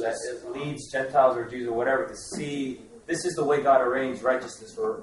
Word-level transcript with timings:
that 0.00 0.16
it 0.28 0.50
leads 0.52 0.90
Gentiles 0.90 1.36
or 1.36 1.48
Jews 1.48 1.68
or 1.68 1.72
whatever 1.72 2.06
to 2.06 2.16
see 2.16 2.80
this 3.06 3.24
is 3.24 3.34
the 3.34 3.44
way 3.44 3.62
God 3.62 3.80
arranged 3.80 4.22
righteousness 4.22 4.72
for 4.74 5.02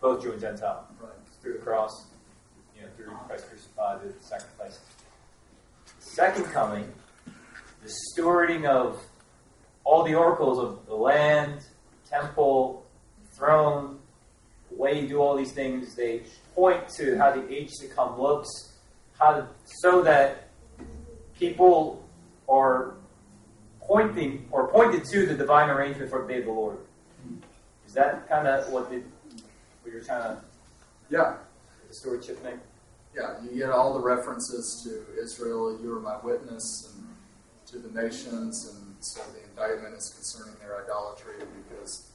both 0.00 0.22
Jew 0.22 0.32
and 0.32 0.40
Gentile 0.40 0.86
Right. 1.00 1.10
through 1.40 1.54
the 1.54 1.58
cross, 1.60 2.06
you 2.76 2.82
know, 2.82 2.88
through 2.96 3.16
Christ 3.26 3.48
crucified, 3.48 4.00
the 4.02 4.12
sacrifice. 4.22 4.80
Second 5.98 6.44
coming, 6.46 6.92
the 7.82 7.90
stewarding 8.12 8.66
of 8.66 9.00
all 9.84 10.04
the 10.04 10.14
oracles 10.14 10.58
of 10.58 10.84
the 10.86 10.94
land, 10.94 11.64
temple, 12.08 12.84
throne, 13.34 13.98
the 14.70 14.76
way 14.76 15.00
you 15.00 15.08
do 15.08 15.18
all 15.20 15.34
these 15.34 15.52
things, 15.52 15.94
they 15.94 16.22
point 16.54 16.86
to 16.98 17.16
how 17.16 17.30
the 17.32 17.50
age 17.50 17.70
to 17.80 17.88
come 17.88 18.20
looks, 18.20 18.50
how 19.18 19.32
to, 19.32 19.48
so 19.80 20.02
that 20.02 20.48
people 21.38 22.06
are 22.48 22.94
pointing 23.88 24.46
or 24.52 24.68
pointed 24.68 25.02
to 25.06 25.26
the 25.26 25.34
divine 25.34 25.70
arrangement 25.70 26.10
for 26.10 26.22
the 26.22 26.28
day 26.28 26.38
of 26.40 26.44
the 26.44 26.52
Lord. 26.52 26.76
Is 27.86 27.94
that 27.94 28.28
kind 28.28 28.46
of 28.46 28.70
what 28.70 28.90
the 28.90 29.02
what 29.82 29.92
you're 29.92 30.02
trying 30.02 30.36
to 30.36 30.42
Yeah. 31.08 31.36
the 31.88 31.94
stewardship 31.94 32.38
thing? 32.42 32.60
Yeah, 33.16 33.40
you 33.42 33.56
get 33.56 33.70
all 33.70 33.94
the 33.94 34.00
references 34.00 34.82
to 34.84 35.20
Israel, 35.20 35.80
you 35.80 35.96
are 35.96 36.00
my 36.00 36.18
witness, 36.22 36.92
and 36.94 37.08
to 37.66 37.78
the 37.78 38.00
nations, 38.00 38.68
and 38.74 38.94
so 39.00 39.22
the 39.32 39.42
indictment 39.48 39.94
is 39.96 40.10
concerning 40.10 40.54
their 40.60 40.84
idolatry 40.84 41.36
because, 41.70 42.10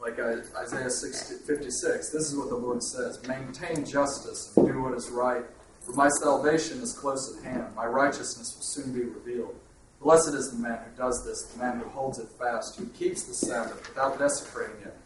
like 0.00 0.18
Isaiah 0.18 0.88
60, 0.90 1.44
56, 1.46 2.10
this 2.10 2.22
is 2.32 2.34
what 2.36 2.48
the 2.48 2.56
Lord 2.56 2.82
says 2.82 3.20
Maintain 3.28 3.84
justice 3.84 4.54
and 4.56 4.66
do 4.66 4.80
what 4.82 4.94
is 4.94 5.10
right, 5.10 5.44
for 5.80 5.92
my 5.92 6.08
salvation 6.08 6.80
is 6.80 6.94
close 6.94 7.36
at 7.36 7.44
hand. 7.44 7.74
My 7.76 7.86
righteousness 7.86 8.54
will 8.56 8.64
soon 8.64 8.92
be 8.94 9.02
revealed. 9.02 9.54
Blessed 10.00 10.32
is 10.34 10.50
the 10.50 10.58
man 10.58 10.78
who 10.78 10.96
does 10.96 11.24
this, 11.26 11.42
the 11.52 11.58
man 11.58 11.78
who 11.78 11.88
holds 11.90 12.18
it 12.18 12.28
fast, 12.38 12.78
who 12.78 12.86
keeps 12.86 13.24
the 13.24 13.34
Sabbath 13.34 13.86
without 13.86 14.18
desecrating 14.18 14.80
it 14.82 14.96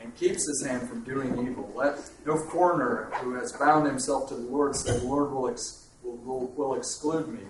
and 0.00 0.14
keeps 0.16 0.48
his 0.48 0.66
hand 0.66 0.88
from 0.88 1.04
doing 1.04 1.46
evil. 1.46 1.72
Let 1.76 1.98
no 2.26 2.36
foreigner 2.50 3.08
who 3.20 3.34
has 3.34 3.52
bound 3.52 3.86
himself 3.86 4.28
to 4.28 4.34
the 4.34 4.50
Lord 4.50 4.74
say, 4.74 4.98
The 4.98 5.04
Lord 5.04 5.30
will, 5.30 5.48
ex- 5.48 5.86
will, 6.02 6.16
will, 6.16 6.46
will 6.56 6.74
exclude 6.74 7.28
me. 7.28 7.40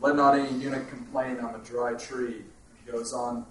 Let 0.00 0.16
not 0.16 0.38
any 0.38 0.50
eunuch 0.58 0.88
complain, 0.88 1.38
I'm 1.40 1.54
a 1.54 1.64
dry 1.64 1.92
tree. 1.94 2.42
He 2.84 2.90
goes 2.90 3.12
on. 3.12 3.44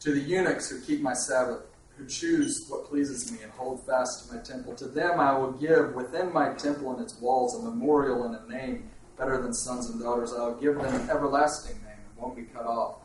To 0.00 0.12
the 0.12 0.20
eunuchs 0.20 0.70
who 0.70 0.80
keep 0.80 1.00
my 1.00 1.12
Sabbath, 1.12 1.62
who 1.96 2.06
choose 2.06 2.66
what 2.68 2.84
pleases 2.84 3.32
me 3.32 3.38
and 3.42 3.50
hold 3.50 3.84
fast 3.84 4.28
to 4.28 4.34
my 4.36 4.40
temple, 4.40 4.76
to 4.76 4.86
them 4.86 5.18
I 5.18 5.36
will 5.36 5.52
give 5.52 5.92
within 5.94 6.32
my 6.32 6.54
temple 6.54 6.92
and 6.92 7.02
its 7.02 7.20
walls 7.20 7.56
a 7.56 7.62
memorial 7.68 8.22
and 8.22 8.36
a 8.36 8.48
name 8.48 8.88
better 9.18 9.42
than 9.42 9.52
sons 9.52 9.90
and 9.90 10.00
daughters. 10.00 10.32
I 10.32 10.46
will 10.46 10.54
give 10.54 10.76
them 10.76 10.94
an 10.94 11.10
everlasting 11.10 11.76
name 11.82 11.96
and 12.08 12.16
won't 12.16 12.36
be 12.36 12.42
cut 12.42 12.66
off. 12.66 12.98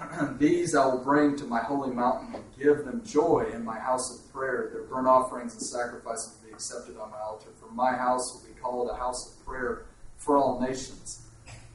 These 0.38 0.74
I 0.74 0.86
will 0.86 0.98
bring 0.98 1.36
to 1.36 1.44
my 1.44 1.60
holy 1.60 1.94
mountain 1.94 2.34
and 2.34 2.44
give 2.58 2.84
them 2.84 3.02
joy 3.04 3.46
in 3.54 3.64
my 3.64 3.78
house 3.78 4.18
of 4.18 4.32
prayer. 4.32 4.70
Their 4.72 4.82
burnt 4.82 5.06
offerings 5.06 5.52
and 5.52 5.62
sacrifices 5.62 6.36
will 6.40 6.48
be 6.48 6.54
accepted 6.54 6.96
on 6.98 7.10
my 7.10 7.20
altar. 7.20 7.48
For 7.60 7.72
my 7.72 7.92
house 7.92 8.32
will 8.34 8.48
be 8.48 8.58
called 8.60 8.90
a 8.90 8.96
house 8.96 9.32
of 9.32 9.46
prayer 9.46 9.86
for 10.16 10.36
all 10.36 10.60
nations. 10.60 11.26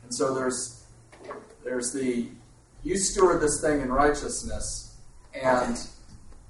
And 0.03 0.13
so 0.13 0.33
there's 0.33 0.85
there's 1.63 1.91
the 1.91 2.27
you 2.83 2.97
steward 2.97 3.41
this 3.41 3.61
thing 3.61 3.81
in 3.81 3.91
righteousness, 3.91 4.95
and 5.33 5.77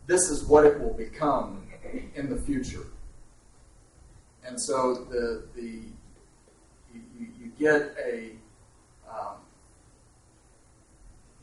this 0.05 0.29
is 0.29 0.43
what 0.43 0.65
it 0.65 0.79
will 0.79 0.93
become 0.93 1.63
in 2.15 2.29
the 2.29 2.37
future. 2.37 2.85
And 4.45 4.59
so 4.59 5.05
the 5.09 5.47
the 5.55 5.81
get 7.59 7.95
a 8.05 8.31
um, 9.09 9.37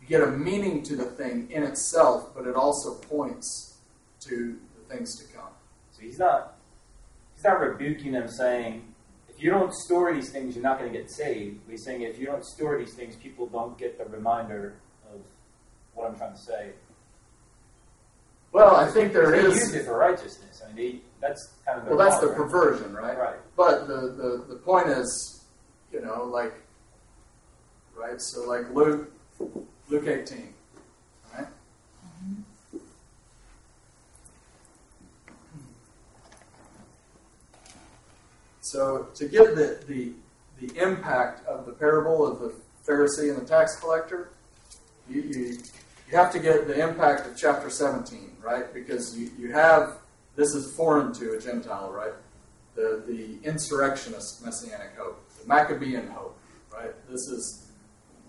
you 0.00 0.08
get 0.08 0.22
a 0.22 0.30
meaning 0.30 0.82
to 0.84 0.96
the 0.96 1.04
thing 1.04 1.50
in 1.50 1.62
itself, 1.62 2.34
but 2.34 2.46
it 2.46 2.54
also 2.54 2.94
points 2.94 3.78
to 4.20 4.58
the 4.76 4.94
things 4.94 5.16
to 5.18 5.32
come. 5.32 5.48
So 5.92 6.02
he's 6.02 6.18
not 6.18 6.56
he's 7.34 7.44
not 7.44 7.60
rebuking 7.60 8.12
them 8.12 8.28
saying, 8.28 8.94
if 9.28 9.42
you 9.42 9.50
don't 9.50 9.72
store 9.72 10.14
these 10.14 10.30
things, 10.30 10.54
you're 10.54 10.62
not 10.62 10.78
going 10.78 10.92
to 10.92 10.98
get 10.98 11.10
saved. 11.10 11.60
He's 11.68 11.84
saying 11.84 12.02
if 12.02 12.18
you 12.18 12.26
don't 12.26 12.44
store 12.44 12.78
these 12.78 12.94
things, 12.94 13.16
people 13.16 13.46
don't 13.46 13.76
get 13.78 13.98
the 13.98 14.04
reminder 14.04 14.74
of 15.12 15.20
what 15.94 16.08
I'm 16.08 16.16
trying 16.16 16.34
to 16.34 16.38
say. 16.38 16.70
Well, 18.52 18.76
I 18.76 18.88
think 18.88 19.12
there 19.12 19.32
they 19.32 19.38
is. 19.38 19.56
use 19.56 19.74
it 19.74 19.84
for 19.84 19.98
righteousness. 19.98 20.62
I 20.64 20.72
mean, 20.72 20.76
they, 20.76 21.00
that's 21.20 21.54
kind 21.66 21.80
of 21.80 21.88
Well, 21.88 21.98
that's 21.98 22.20
the 22.20 22.28
perversion, 22.28 22.94
right? 22.94 23.18
Right. 23.18 23.36
But 23.56 23.88
the, 23.88 24.14
the, 24.16 24.44
the 24.48 24.60
point 24.60 24.86
is, 24.88 25.43
you 25.94 26.00
know, 26.00 26.24
like, 26.24 26.52
right? 27.96 28.20
So, 28.20 28.48
like 28.48 28.68
Luke, 28.74 29.12
Luke 29.88 30.08
18, 30.08 30.52
right? 31.32 31.46
Mm-hmm. 31.46 32.78
So, 38.60 39.06
to 39.14 39.28
get 39.28 39.54
the, 39.54 39.78
the, 39.86 40.12
the 40.60 40.82
impact 40.82 41.46
of 41.46 41.64
the 41.64 41.72
parable 41.72 42.26
of 42.26 42.40
the 42.40 42.52
Pharisee 42.84 43.32
and 43.32 43.40
the 43.40 43.46
tax 43.46 43.76
collector, 43.76 44.30
you, 45.08 45.22
you, 45.22 45.58
you 46.10 46.16
have 46.16 46.32
to 46.32 46.40
get 46.40 46.66
the 46.66 46.82
impact 46.82 47.26
of 47.26 47.36
chapter 47.36 47.70
17, 47.70 48.36
right? 48.42 48.74
Because 48.74 49.16
you, 49.16 49.30
you 49.38 49.52
have, 49.52 49.98
this 50.34 50.54
is 50.54 50.74
foreign 50.74 51.12
to 51.14 51.34
a 51.34 51.40
Gentile, 51.40 51.92
right? 51.92 52.14
The, 52.74 53.04
the 53.06 53.38
insurrectionist 53.48 54.44
messianic 54.44 54.96
hope, 54.98 55.23
Maccabean 55.46 56.08
hope, 56.08 56.38
right? 56.72 56.92
This 57.08 57.28
is, 57.28 57.68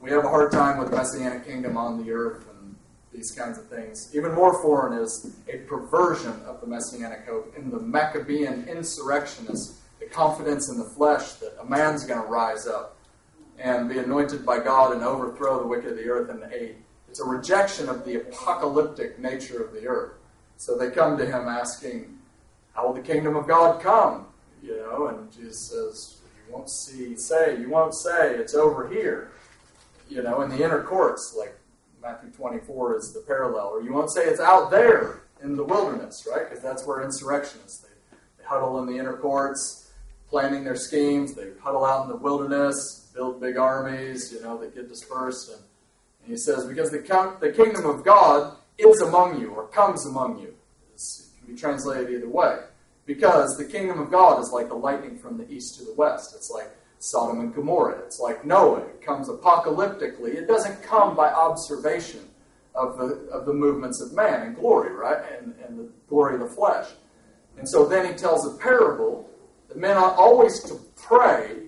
we 0.01 0.11
have 0.11 0.25
a 0.25 0.29
hard 0.29 0.51
time 0.51 0.77
with 0.77 0.91
messianic 0.91 1.45
kingdom 1.45 1.77
on 1.77 2.03
the 2.03 2.11
earth 2.11 2.47
and 2.49 2.75
these 3.13 3.31
kinds 3.31 3.57
of 3.57 3.67
things. 3.67 4.11
Even 4.13 4.33
more 4.33 4.61
foreign 4.61 5.01
is 5.01 5.35
a 5.51 5.57
perversion 5.59 6.33
of 6.45 6.61
the 6.61 6.67
messianic 6.67 7.25
hope 7.25 7.53
in 7.57 7.69
the 7.71 7.79
Maccabean 7.79 8.67
insurrectionists, 8.67 9.81
the 9.99 10.05
confidence 10.05 10.69
in 10.69 10.77
the 10.77 10.85
flesh 10.85 11.33
that 11.33 11.55
a 11.59 11.65
man's 11.65 12.05
going 12.05 12.21
to 12.21 12.27
rise 12.27 12.67
up 12.67 12.97
and 13.57 13.87
be 13.87 13.99
anointed 13.99 14.45
by 14.45 14.59
God 14.59 14.93
and 14.93 15.03
overthrow 15.03 15.59
the 15.59 15.67
wicked 15.67 15.91
of 15.91 15.97
the 15.97 16.09
earth 16.09 16.29
and 16.29 16.43
a 16.51 16.75
it's 17.15 17.21
a 17.21 17.23
rejection 17.23 17.87
of 17.87 18.03
the 18.03 18.15
apocalyptic 18.15 19.19
nature 19.19 19.63
of 19.63 19.71
the 19.71 19.87
earth. 19.87 20.15
So 20.57 20.77
they 20.77 20.91
come 20.91 21.17
to 21.17 21.25
him 21.25 21.47
asking, 21.47 22.19
How 22.73 22.87
will 22.87 22.93
the 22.93 23.01
kingdom 23.01 23.37
of 23.37 23.47
God 23.47 23.81
come? 23.81 24.25
You 24.61 24.75
know, 24.75 25.07
and 25.07 25.31
Jesus 25.31 25.71
says, 25.71 26.17
won't 26.55 26.69
see 26.69 27.15
say, 27.17 27.59
you 27.59 27.69
won't 27.69 27.93
say 27.93 28.35
it's 28.35 28.55
over 28.55 28.87
here. 28.87 29.31
You 30.07 30.23
know, 30.23 30.41
in 30.41 30.49
the 30.49 30.63
inner 30.63 30.83
courts, 30.83 31.35
like 31.37 31.55
Matthew 32.01 32.29
24 32.31 32.97
is 32.97 33.13
the 33.13 33.21
parallel. 33.21 33.67
Or 33.67 33.81
you 33.81 33.91
won't 33.91 34.11
say 34.11 34.23
it's 34.25 34.39
out 34.39 34.71
there 34.71 35.23
in 35.43 35.57
the 35.57 35.63
wilderness, 35.63 36.27
right? 36.31 36.47
Because 36.47 36.63
that's 36.63 36.85
where 36.85 37.03
insurrectionists 37.03 37.79
they, 37.79 38.17
they 38.37 38.43
huddle 38.45 38.79
in 38.79 38.85
the 38.85 38.97
inner 38.97 39.17
courts, 39.17 39.91
planning 40.29 40.63
their 40.63 40.75
schemes, 40.75 41.33
they 41.33 41.49
huddle 41.61 41.83
out 41.83 42.03
in 42.03 42.09
the 42.09 42.15
wilderness, 42.15 43.11
build 43.13 43.41
big 43.41 43.57
armies, 43.57 44.31
you 44.31 44.41
know, 44.41 44.57
that 44.59 44.73
get 44.75 44.87
dispersed 44.87 45.51
and 45.51 45.59
and 46.25 46.31
he 46.31 46.37
says, 46.37 46.65
because 46.65 46.89
the, 46.89 46.97
count, 46.97 47.39
the 47.39 47.51
kingdom 47.51 47.85
of 47.85 48.03
God 48.03 48.57
is 48.79 48.99
among 49.01 49.39
you, 49.39 49.51
or 49.51 49.67
comes 49.67 50.07
among 50.07 50.39
you. 50.39 50.55
It's, 50.91 51.29
it 51.35 51.45
can 51.45 51.53
be 51.53 51.59
translated 51.59 52.09
either 52.09 52.27
way. 52.27 52.61
Because 53.05 53.57
the 53.57 53.65
kingdom 53.65 53.99
of 53.99 54.11
God 54.11 54.41
is 54.41 54.51
like 54.51 54.67
the 54.67 54.75
lightning 54.75 55.17
from 55.17 55.37
the 55.37 55.49
east 55.51 55.77
to 55.77 55.85
the 55.85 55.93
west. 55.93 56.33
It's 56.35 56.49
like 56.49 56.69
Sodom 56.99 57.39
and 57.39 57.53
Gomorrah. 57.53 57.99
It's 57.99 58.19
like 58.19 58.45
Noah. 58.45 58.79
It 58.79 59.01
comes 59.01 59.29
apocalyptically. 59.29 60.33
It 60.33 60.47
doesn't 60.47 60.81
come 60.81 61.15
by 61.15 61.29
observation 61.31 62.21
of 62.73 62.97
the, 62.97 63.29
of 63.31 63.45
the 63.45 63.53
movements 63.53 64.01
of 64.01 64.13
man 64.13 64.41
and 64.41 64.55
glory, 64.55 64.93
right? 64.93 65.21
And, 65.37 65.53
and 65.65 65.79
the 65.79 65.89
glory 66.09 66.35
of 66.35 66.41
the 66.41 66.47
flesh. 66.47 66.87
And 67.57 67.67
so 67.69 67.85
then 67.85 68.11
he 68.11 68.13
tells 68.13 68.45
a 68.45 68.57
parable 68.57 69.29
that 69.67 69.77
men 69.77 69.97
ought 69.97 70.15
always 70.17 70.61
to 70.63 70.79
pray 70.95 71.63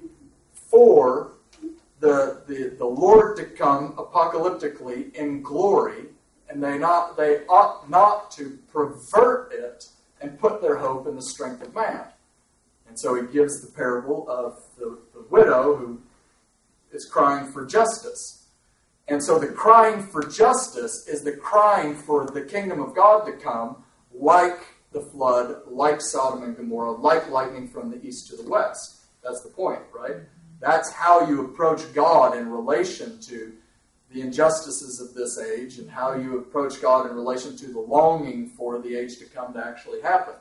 for 0.54 1.34
the, 2.00 2.42
the, 2.48 2.76
the 2.78 2.86
Lord 2.86 3.38
to 3.38 3.46
come 3.46 3.94
apocalyptically 3.94 5.14
in 5.16 5.42
glory, 5.42 6.06
and 6.50 6.64
they 6.64 6.78
not 6.78 7.18
they 7.18 7.46
ought 7.48 7.90
not 7.90 8.32
to 8.32 8.58
pervert 8.72 9.52
it 9.54 9.90
and 10.22 10.40
put 10.40 10.62
their 10.62 10.78
hope 10.78 11.08
in 11.08 11.16
the 11.16 11.22
strength 11.22 11.62
of 11.62 11.74
man. 11.74 12.06
And 12.88 13.00
so 13.00 13.16
he 13.16 13.32
gives 13.32 13.62
the 13.62 13.72
parable 13.72 14.28
of 14.30 14.62
the, 14.78 15.00
the 15.14 15.26
widow 15.30 15.76
who 15.76 16.02
is 16.92 17.06
crying 17.06 17.52
for 17.52 17.66
justice. 17.66 18.48
And 19.08 19.24
so 19.24 19.40
the 19.40 19.48
crying 19.48 20.04
for 20.04 20.24
justice 20.24 21.08
is 21.08 21.24
the 21.24 21.34
crying 21.34 21.96
for 21.96 22.26
the 22.26 22.42
kingdom 22.42 22.82
of 22.82 22.96
God 22.96 23.26
to 23.26 23.34
come, 23.34 23.84
like 24.14 24.60
the 24.92 25.02
flood, 25.02 25.62
like 25.68 26.02
Sodom 26.02 26.44
and 26.44 26.56
Gomorrah, 26.56 26.92
like 26.92 27.30
lightning 27.30 27.68
from 27.68 27.90
the 27.90 28.04
east 28.06 28.30
to 28.30 28.36
the 28.36 28.50
west. 28.50 29.02
That's 29.24 29.42
the 29.44 29.50
point, 29.50 29.82
right? 29.94 30.16
That's 30.60 30.92
how 30.92 31.28
you 31.28 31.46
approach 31.46 31.82
God 31.94 32.36
in 32.36 32.50
relation 32.50 33.20
to 33.22 33.54
the 34.12 34.22
injustices 34.22 35.02
of 35.02 35.14
this 35.14 35.38
age 35.38 35.80
and 35.80 35.90
how 35.90 36.14
you 36.14 36.38
approach 36.38 36.82
God 36.82 37.10
in 37.10 37.16
relation 37.16 37.58
to 37.58 37.68
the 37.68 37.80
longing 37.80 38.48
for 38.48 38.80
the 38.80 38.96
age 38.96 39.18
to 39.18 39.26
come 39.26 39.54
to 39.54 39.66
actually 39.66 40.02
happen. 40.02 40.36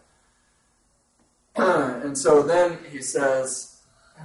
and 1.57 2.17
so 2.17 2.43
then 2.43 2.79
he 2.91 3.03
says, 3.03 3.81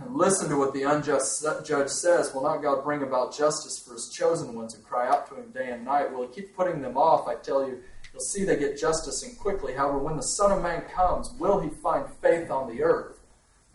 listen 0.09 0.49
to 0.49 0.57
what 0.57 0.73
the 0.73 0.83
unjust 0.83 1.45
judge 1.65 1.89
says. 1.89 2.33
Will 2.33 2.43
not 2.43 2.61
God 2.61 2.83
bring 2.83 3.01
about 3.01 3.35
justice 3.35 3.79
for 3.79 3.93
his 3.93 4.09
chosen 4.09 4.53
ones 4.53 4.75
who 4.75 4.81
cry 4.83 5.07
out 5.07 5.27
to 5.29 5.35
him 5.35 5.49
day 5.51 5.71
and 5.71 5.85
night? 5.85 6.13
Will 6.13 6.27
he 6.27 6.33
keep 6.33 6.55
putting 6.55 6.81
them 6.81 6.97
off? 6.97 7.27
I 7.27 7.35
tell 7.35 7.67
you, 7.67 7.79
you'll 8.13 8.21
see 8.21 8.43
they 8.43 8.57
get 8.57 8.79
justice 8.79 9.23
and 9.23 9.37
quickly. 9.39 9.73
However, 9.73 9.97
when 9.97 10.17
the 10.17 10.23
Son 10.23 10.51
of 10.51 10.61
Man 10.61 10.83
comes, 10.93 11.31
will 11.39 11.59
he 11.59 11.69
find 11.69 12.05
faith 12.21 12.51
on 12.51 12.69
the 12.69 12.83
earth? 12.83 13.17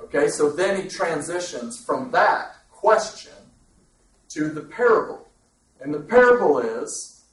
Okay, 0.01 0.29
so 0.29 0.51
then 0.51 0.81
he 0.81 0.89
transitions 0.89 1.83
from 1.83 2.11
that 2.13 2.57
question 2.71 3.33
to 4.29 4.49
the 4.49 4.61
parable. 4.61 5.26
And 5.81 5.93
the 5.93 6.01
parable 6.01 6.59
is 6.59 7.25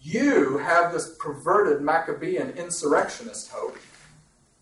you 0.00 0.58
have 0.58 0.92
this 0.92 1.16
perverted 1.18 1.82
Maccabean 1.82 2.50
insurrectionist 2.50 3.50
hope, 3.50 3.76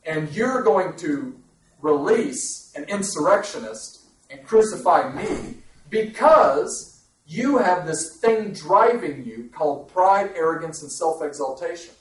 and 0.05 0.31
you're 0.33 0.63
going 0.63 0.97
to 0.97 1.39
release 1.81 2.73
an 2.75 2.85
insurrectionist 2.85 4.01
and 4.31 4.45
crucify 4.45 5.13
me 5.15 5.57
because 5.91 7.05
you 7.27 7.59
have 7.59 7.87
this 7.87 8.17
thing 8.17 8.53
driving 8.53 9.25
you 9.25 9.51
called 9.53 9.89
pride, 9.89 10.31
arrogance, 10.37 10.83
and 10.83 10.91
self 10.91 11.23
exaltation. 11.23 11.95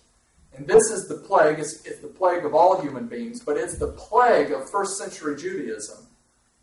And 0.56 0.68
this 0.68 0.90
is 0.92 1.08
the 1.08 1.16
plague, 1.16 1.60
it's, 1.60 1.86
it's, 1.86 2.00
the 2.00 2.08
plague 2.08 2.46
of 2.46 2.54
all 2.54 2.82
human 2.82 3.08
beings, 3.08 3.44
but 3.44 3.58
it's 3.58 3.78
the 3.78 3.88
plague 3.88 4.52
of 4.52 4.70
first 4.70 4.98
century 4.98 5.36
Judaism 5.36 6.08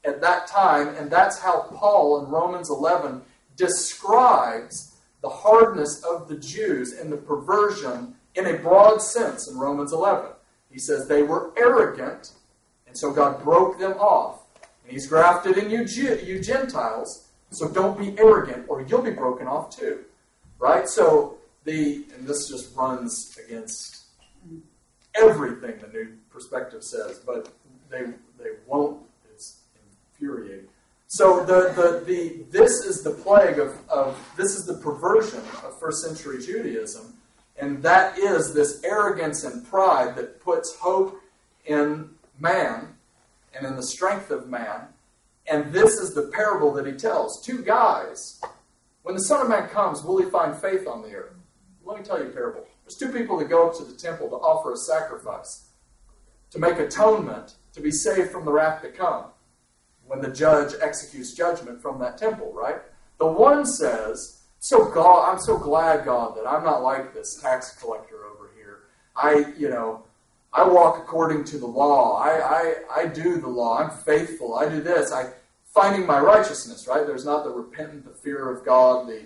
at 0.04 0.20
that 0.22 0.46
time, 0.46 0.88
and 0.96 1.10
that's 1.10 1.38
how 1.38 1.68
Paul 1.74 2.24
in 2.24 2.30
Romans 2.30 2.70
11 2.70 3.20
describes 3.56 4.96
the 5.22 5.28
hardness 5.28 6.02
of 6.04 6.28
the 6.28 6.36
Jews 6.36 6.92
and 6.92 7.12
the 7.12 7.16
perversion 7.16 8.14
in 8.34 8.46
a 8.46 8.58
broad 8.58 9.00
sense 9.00 9.48
in 9.48 9.58
Romans 9.58 9.92
11. 9.92 10.30
He 10.70 10.78
says 10.78 11.06
they 11.06 11.22
were 11.22 11.52
arrogant 11.56 12.32
and 12.92 12.98
so 12.98 13.10
God 13.10 13.42
broke 13.42 13.78
them 13.78 13.92
off. 13.92 14.42
And 14.84 14.92
He's 14.92 15.06
grafted 15.06 15.56
in 15.56 15.70
you, 15.70 15.86
you 15.86 16.42
Gentiles, 16.42 17.28
so 17.48 17.66
don't 17.66 17.98
be 17.98 18.18
arrogant 18.18 18.66
or 18.68 18.82
you'll 18.82 19.00
be 19.00 19.12
broken 19.12 19.46
off 19.46 19.74
too. 19.74 20.00
Right? 20.58 20.86
So, 20.86 21.38
the, 21.64 22.04
and 22.14 22.26
this 22.26 22.48
just 22.48 22.76
runs 22.76 23.38
against 23.46 24.02
everything 25.14 25.78
the 25.80 25.88
New 25.88 26.18
Perspective 26.28 26.84
says, 26.84 27.18
but 27.24 27.48
they, 27.88 28.02
they 28.38 28.50
won't. 28.66 29.00
It's 29.32 29.62
infuriating. 30.12 30.68
So 31.14 31.44
the, 31.44 31.74
the, 31.76 32.02
the, 32.06 32.42
this 32.50 32.86
is 32.86 33.02
the 33.02 33.10
plague 33.10 33.58
of, 33.58 33.76
of, 33.90 34.18
this 34.34 34.56
is 34.56 34.64
the 34.64 34.78
perversion 34.78 35.40
of 35.62 35.78
first 35.78 36.02
century 36.02 36.42
Judaism. 36.42 37.12
And 37.58 37.82
that 37.82 38.18
is 38.18 38.54
this 38.54 38.82
arrogance 38.82 39.44
and 39.44 39.62
pride 39.68 40.16
that 40.16 40.40
puts 40.40 40.74
hope 40.76 41.20
in 41.66 42.08
man 42.40 42.94
and 43.54 43.66
in 43.66 43.76
the 43.76 43.82
strength 43.82 44.30
of 44.30 44.48
man. 44.48 44.86
And 45.46 45.70
this 45.70 45.98
is 45.98 46.14
the 46.14 46.30
parable 46.32 46.72
that 46.72 46.86
he 46.86 46.94
tells. 46.94 47.44
Two 47.44 47.60
guys. 47.60 48.40
When 49.02 49.14
the 49.14 49.24
Son 49.24 49.42
of 49.42 49.50
Man 49.50 49.68
comes, 49.68 50.02
will 50.02 50.16
he 50.16 50.30
find 50.30 50.56
faith 50.56 50.86
on 50.86 51.02
the 51.02 51.14
earth? 51.14 51.34
Let 51.84 51.98
me 51.98 52.04
tell 52.06 52.22
you 52.22 52.30
a 52.30 52.32
parable. 52.32 52.64
There's 52.84 52.96
two 52.96 53.12
people 53.12 53.38
that 53.38 53.50
go 53.50 53.68
up 53.68 53.76
to 53.76 53.84
the 53.84 53.98
temple 53.98 54.30
to 54.30 54.36
offer 54.36 54.72
a 54.72 54.76
sacrifice, 54.78 55.68
to 56.52 56.58
make 56.58 56.78
atonement, 56.78 57.56
to 57.74 57.82
be 57.82 57.90
saved 57.90 58.30
from 58.30 58.46
the 58.46 58.52
wrath 58.52 58.80
to 58.80 58.88
come 58.88 59.26
when 60.06 60.20
the 60.20 60.28
judge 60.28 60.74
executes 60.80 61.32
judgment 61.32 61.80
from 61.80 61.98
that 62.00 62.18
temple, 62.18 62.52
right? 62.52 62.76
The 63.18 63.26
one 63.26 63.64
says, 63.64 64.42
So 64.58 64.90
God, 64.90 65.30
I'm 65.30 65.38
so 65.38 65.56
glad, 65.56 66.04
God, 66.04 66.36
that 66.36 66.46
I'm 66.46 66.64
not 66.64 66.82
like 66.82 67.14
this 67.14 67.40
tax 67.40 67.76
collector 67.80 68.24
over 68.24 68.50
here. 68.56 68.80
I, 69.16 69.52
you 69.58 69.68
know, 69.68 70.04
I 70.52 70.68
walk 70.68 70.98
according 70.98 71.44
to 71.44 71.58
the 71.58 71.66
law. 71.66 72.18
I, 72.18 72.30
I, 72.30 72.74
I 73.02 73.06
do 73.06 73.40
the 73.40 73.48
law. 73.48 73.78
I'm 73.78 73.90
faithful. 73.90 74.54
I 74.54 74.68
do 74.68 74.82
this. 74.82 75.12
I 75.12 75.30
finding 75.72 76.06
my 76.06 76.20
righteousness, 76.20 76.86
right? 76.86 77.06
There's 77.06 77.24
not 77.24 77.44
the 77.44 77.50
repentant, 77.50 78.04
the 78.04 78.12
fear 78.12 78.50
of 78.50 78.64
God, 78.64 79.08
the 79.08 79.22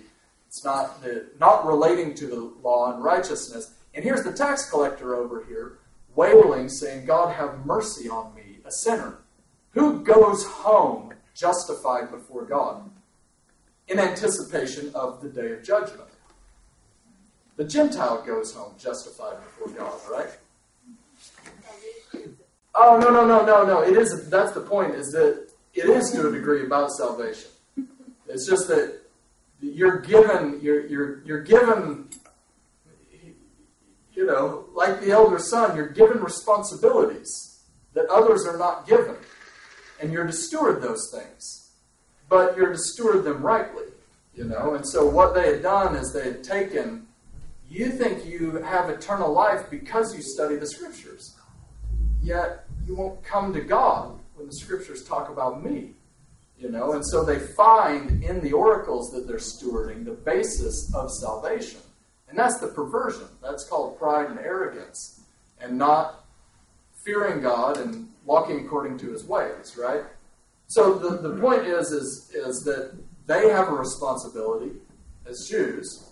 it's 0.47 0.63
not 0.63 1.03
the 1.03 1.27
not 1.39 1.65
relating 1.65 2.15
to 2.15 2.27
the 2.27 2.53
law 2.63 2.93
and 2.93 3.03
righteousness. 3.03 3.73
And 3.93 4.03
here's 4.03 4.23
the 4.23 4.31
tax 4.31 4.69
collector 4.69 5.15
over 5.15 5.43
here 5.43 5.79
wailing, 6.15 6.67
saying, 6.67 7.05
God 7.05 7.33
have 7.35 7.65
mercy 7.65 8.09
on 8.09 8.33
me, 8.33 8.59
a 8.65 8.71
sinner. 8.71 9.19
Who 9.71 10.03
goes 10.03 10.45
home 10.45 11.13
justified 11.35 12.11
before 12.11 12.45
God 12.45 12.89
in 13.87 13.99
anticipation 13.99 14.91
of 14.95 15.21
the 15.21 15.29
day 15.29 15.51
of 15.51 15.63
judgment? 15.63 16.09
The 17.57 17.63
Gentile 17.63 18.23
goes 18.23 18.53
home 18.53 18.73
justified 18.79 19.37
before 19.43 19.69
God, 19.69 19.99
right? 20.11 20.29
Oh 22.75 22.99
no 22.99 23.09
no 23.09 23.25
no 23.25 23.43
no 23.43 23.65
no! 23.65 23.81
It 23.81 23.97
is. 23.97 24.29
That's 24.29 24.51
the 24.51 24.61
point. 24.61 24.93
Is 24.93 25.11
that 25.11 25.47
it 25.73 25.89
is 25.89 26.11
to 26.11 26.29
a 26.29 26.31
degree 26.31 26.63
about 26.63 26.91
salvation. 26.91 27.49
It's 28.27 28.47
just 28.47 28.67
that 28.67 29.01
you're 29.59 29.99
given. 30.01 30.59
You're 30.61 30.85
you're 30.85 31.23
you're 31.23 31.41
given. 31.41 32.09
You 34.13 34.25
know, 34.25 34.65
like 34.73 35.01
the 35.01 35.11
elder 35.11 35.39
son, 35.39 35.75
you're 35.75 35.89
given 35.89 36.21
responsibilities 36.21 37.61
that 37.93 38.07
others 38.09 38.45
are 38.47 38.57
not 38.57 38.87
given, 38.87 39.15
and 40.01 40.11
you're 40.11 40.27
to 40.27 40.33
steward 40.33 40.81
those 40.81 41.11
things. 41.11 41.71
But 42.29 42.57
you're 42.57 42.73
to 42.73 42.77
steward 42.77 43.23
them 43.23 43.41
rightly. 43.41 43.85
You 44.35 44.43
know, 44.43 44.75
and 44.75 44.87
so 44.87 45.07
what 45.07 45.33
they 45.33 45.53
had 45.53 45.63
done 45.63 45.95
is 45.95 46.13
they 46.13 46.25
had 46.25 46.43
taken. 46.43 47.07
You 47.69 47.89
think 47.89 48.25
you 48.25 48.61
have 48.61 48.89
eternal 48.89 49.31
life 49.33 49.69
because 49.71 50.15
you 50.15 50.21
study 50.21 50.57
the 50.57 50.67
scriptures. 50.67 51.35
Yet 52.21 52.65
you 52.85 52.95
won't 52.95 53.23
come 53.23 53.53
to 53.53 53.61
God 53.61 54.19
when 54.35 54.47
the 54.47 54.53
scriptures 54.53 55.03
talk 55.03 55.29
about 55.29 55.63
me. 55.63 55.91
You 56.59 56.69
know, 56.69 56.93
and 56.93 57.05
so 57.05 57.23
they 57.23 57.39
find 57.39 58.23
in 58.23 58.41
the 58.41 58.53
oracles 58.53 59.11
that 59.11 59.27
they're 59.27 59.37
stewarding 59.37 60.05
the 60.05 60.11
basis 60.11 60.93
of 60.95 61.11
salvation. 61.11 61.81
And 62.29 62.37
that's 62.37 62.59
the 62.59 62.67
perversion. 62.67 63.27
That's 63.41 63.63
called 63.63 63.97
pride 63.97 64.29
and 64.29 64.39
arrogance. 64.39 65.21
And 65.59 65.77
not 65.77 66.25
fearing 67.05 67.41
God 67.41 67.77
and 67.77 68.09
walking 68.27 68.65
according 68.65 68.97
to 68.99 69.11
his 69.11 69.23
ways, 69.23 69.75
right? 69.79 70.03
So 70.67 70.93
the, 70.99 71.17
the 71.17 71.39
point 71.39 71.63
is, 71.63 71.91
is 71.91 72.31
is 72.35 72.63
that 72.65 72.91
they 73.25 73.49
have 73.49 73.69
a 73.69 73.71
responsibility 73.71 74.73
as 75.25 75.47
Jews. 75.49 76.09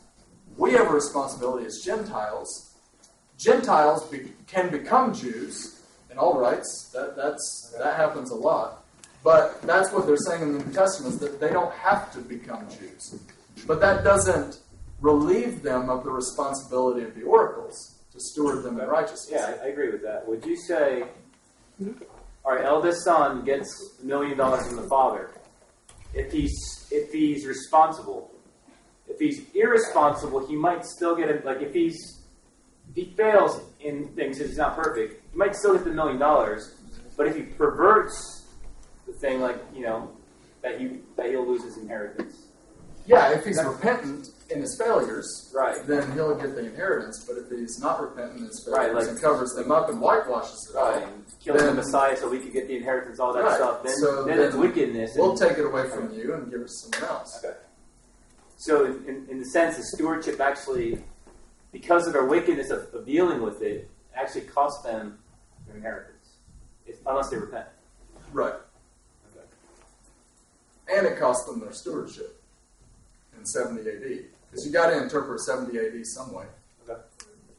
We 0.58 0.72
have 0.72 0.88
a 0.88 0.94
responsibility 0.94 1.66
as 1.66 1.82
Gentiles. 1.84 2.74
Gentiles 3.38 4.06
be, 4.06 4.32
can 4.48 4.72
become 4.72 5.14
Jews 5.14 5.82
in 6.10 6.18
all 6.18 6.40
rights. 6.40 6.90
That 6.94 7.18
that's 7.18 7.76
that 7.78 7.98
happens 7.98 8.32
a 8.32 8.36
lot. 8.36 8.86
But 9.24 9.62
that's 9.64 9.92
what 9.92 10.08
they're 10.08 10.26
saying 10.30 10.44
in 10.44 10.58
the 10.58 10.64
New 10.64 10.72
Testament 10.72 11.16
is 11.16 11.20
that 11.20 11.40
they 11.40 11.50
don't 11.50 11.74
have 11.74 12.14
to 12.14 12.20
become 12.20 12.66
Jews. 12.70 13.20
But 13.68 13.82
that 13.82 14.04
doesn't 14.04 14.60
relieve 15.02 15.64
them 15.64 15.90
of 15.90 16.04
the 16.04 16.12
responsibility 16.12 17.04
of 17.04 17.14
the 17.16 17.24
oracles 17.24 17.96
to 18.14 18.20
steward 18.20 18.64
them 18.64 18.80
in 18.80 18.88
righteousness. 18.88 19.32
Yeah, 19.32 19.56
I, 19.62 19.66
I 19.66 19.68
agree 19.70 19.90
with 19.90 20.04
that. 20.04 20.28
Would 20.28 20.46
you 20.46 20.56
say 20.56 21.04
our 22.44 22.60
eldest 22.60 23.04
son 23.04 23.44
gets 23.44 23.98
a 24.02 24.06
million 24.06 24.38
dollars 24.38 24.68
from 24.68 24.78
the 24.78 24.88
father? 24.88 25.32
If 26.14 26.32
he's 26.32 26.88
if 26.92 27.12
he's 27.12 27.46
responsible, 27.46 28.32
if 29.08 29.20
he's 29.20 29.46
irresponsible, 29.54 30.46
he 30.48 30.56
might 30.56 30.86
still 30.86 31.16
get 31.16 31.30
it. 31.30 31.46
Like 31.46 31.62
if 31.62 31.74
he's 31.74 32.22
if 32.90 32.96
he 32.96 33.14
fails 33.16 33.62
in 33.82 34.08
things, 34.10 34.40
if 34.40 34.48
he's 34.48 34.58
not 34.58 34.76
perfect, 34.76 35.24
he 35.32 35.38
might 35.38 35.56
still 35.56 35.74
get 35.74 35.84
the 35.84 35.92
million 35.92 36.20
dollars, 36.20 36.76
but 37.18 37.28
if 37.28 37.36
he 37.36 37.44
perverts 37.44 38.46
the 39.06 39.14
thing, 39.14 39.42
like 39.42 39.58
you 39.74 39.82
know, 39.82 40.12
that 40.62 40.80
he 40.80 41.00
that 41.18 41.28
he'll 41.28 41.48
lose 41.48 41.64
his 41.64 41.78
inheritance. 41.78 42.48
Yeah, 43.06 43.34
if 43.34 43.46
he's 43.46 43.64
repentant 43.64 44.30
in 44.50 44.62
his 44.62 44.78
failures, 44.78 45.52
right, 45.56 45.86
then 45.88 46.12
he'll 46.14 46.36
get 46.36 46.56
the 46.56 46.66
inheritance. 46.66 47.26
But 47.28 47.38
if 47.38 47.50
he's 47.50 47.80
not 47.80 48.02
repentant 48.02 48.40
in 48.40 48.46
his 48.46 48.64
failures 48.64 48.94
right, 48.94 48.96
like, 48.96 49.08
and 49.08 49.22
covers 49.22 49.54
them 49.54 49.72
up 49.72 49.90
and 49.90 50.00
whitewashes 50.00 50.72
it, 50.72 50.78
right, 50.78 51.04
and 51.04 51.26
kills 51.44 51.60
then, 51.60 51.76
the 51.76 51.82
Messiah 51.82 52.16
so 52.16 52.30
we 52.30 52.40
could 52.40 52.54
get 52.54 52.68
the 52.68 52.76
inheritance, 52.76 53.20
all 53.20 53.34
that 53.34 53.44
right. 53.44 53.56
stuff, 53.56 53.84
then, 53.84 53.96
so 53.96 54.26
then, 54.26 54.38
then 54.38 54.48
it's 54.48 54.56
wickedness. 54.56 55.12
We'll 55.16 55.38
take 55.38 55.58
it 55.58 55.66
away 55.66 55.90
from 55.90 56.14
you 56.14 56.34
and 56.36 56.52
give 56.52 56.62
it 56.62 56.68
to 56.68 56.70
someone 56.70 57.10
else. 57.10 57.44
Okay. 57.44 57.56
So, 58.58 58.86
in, 58.86 59.28
in 59.30 59.40
the 59.40 59.46
sense, 59.46 59.78
the 59.78 59.84
stewardship 59.84 60.40
actually, 60.40 61.00
because 61.72 62.08
of 62.08 62.14
their 62.14 62.26
wickedness 62.26 62.70
of, 62.70 62.94
of 62.94 63.06
dealing 63.06 63.42
with 63.42 63.62
it, 63.62 63.90
actually 64.16 64.42
cost 64.42 64.84
them 64.84 65.18
their 65.68 65.76
inheritance, 65.76 66.38
it's, 66.86 67.00
unless 67.06 67.30
they 67.30 67.38
repent. 67.38 67.68
Right. 68.32 68.54
Okay. 69.34 69.46
And 70.98 71.08
it 71.08 71.20
cost 71.20 71.48
them 71.48 71.60
their 71.60 71.74
stewardship 71.74 72.42
in 73.38 73.46
70 73.46 73.82
AD. 73.82 74.26
Because 74.56 74.68
you 74.68 74.72
got 74.72 74.90
to 74.90 75.04
interpret 75.04 75.42
70 75.42 75.78
AD 75.78 76.08
some 76.08 76.34
way. 76.34 76.46
Okay. 76.88 77.02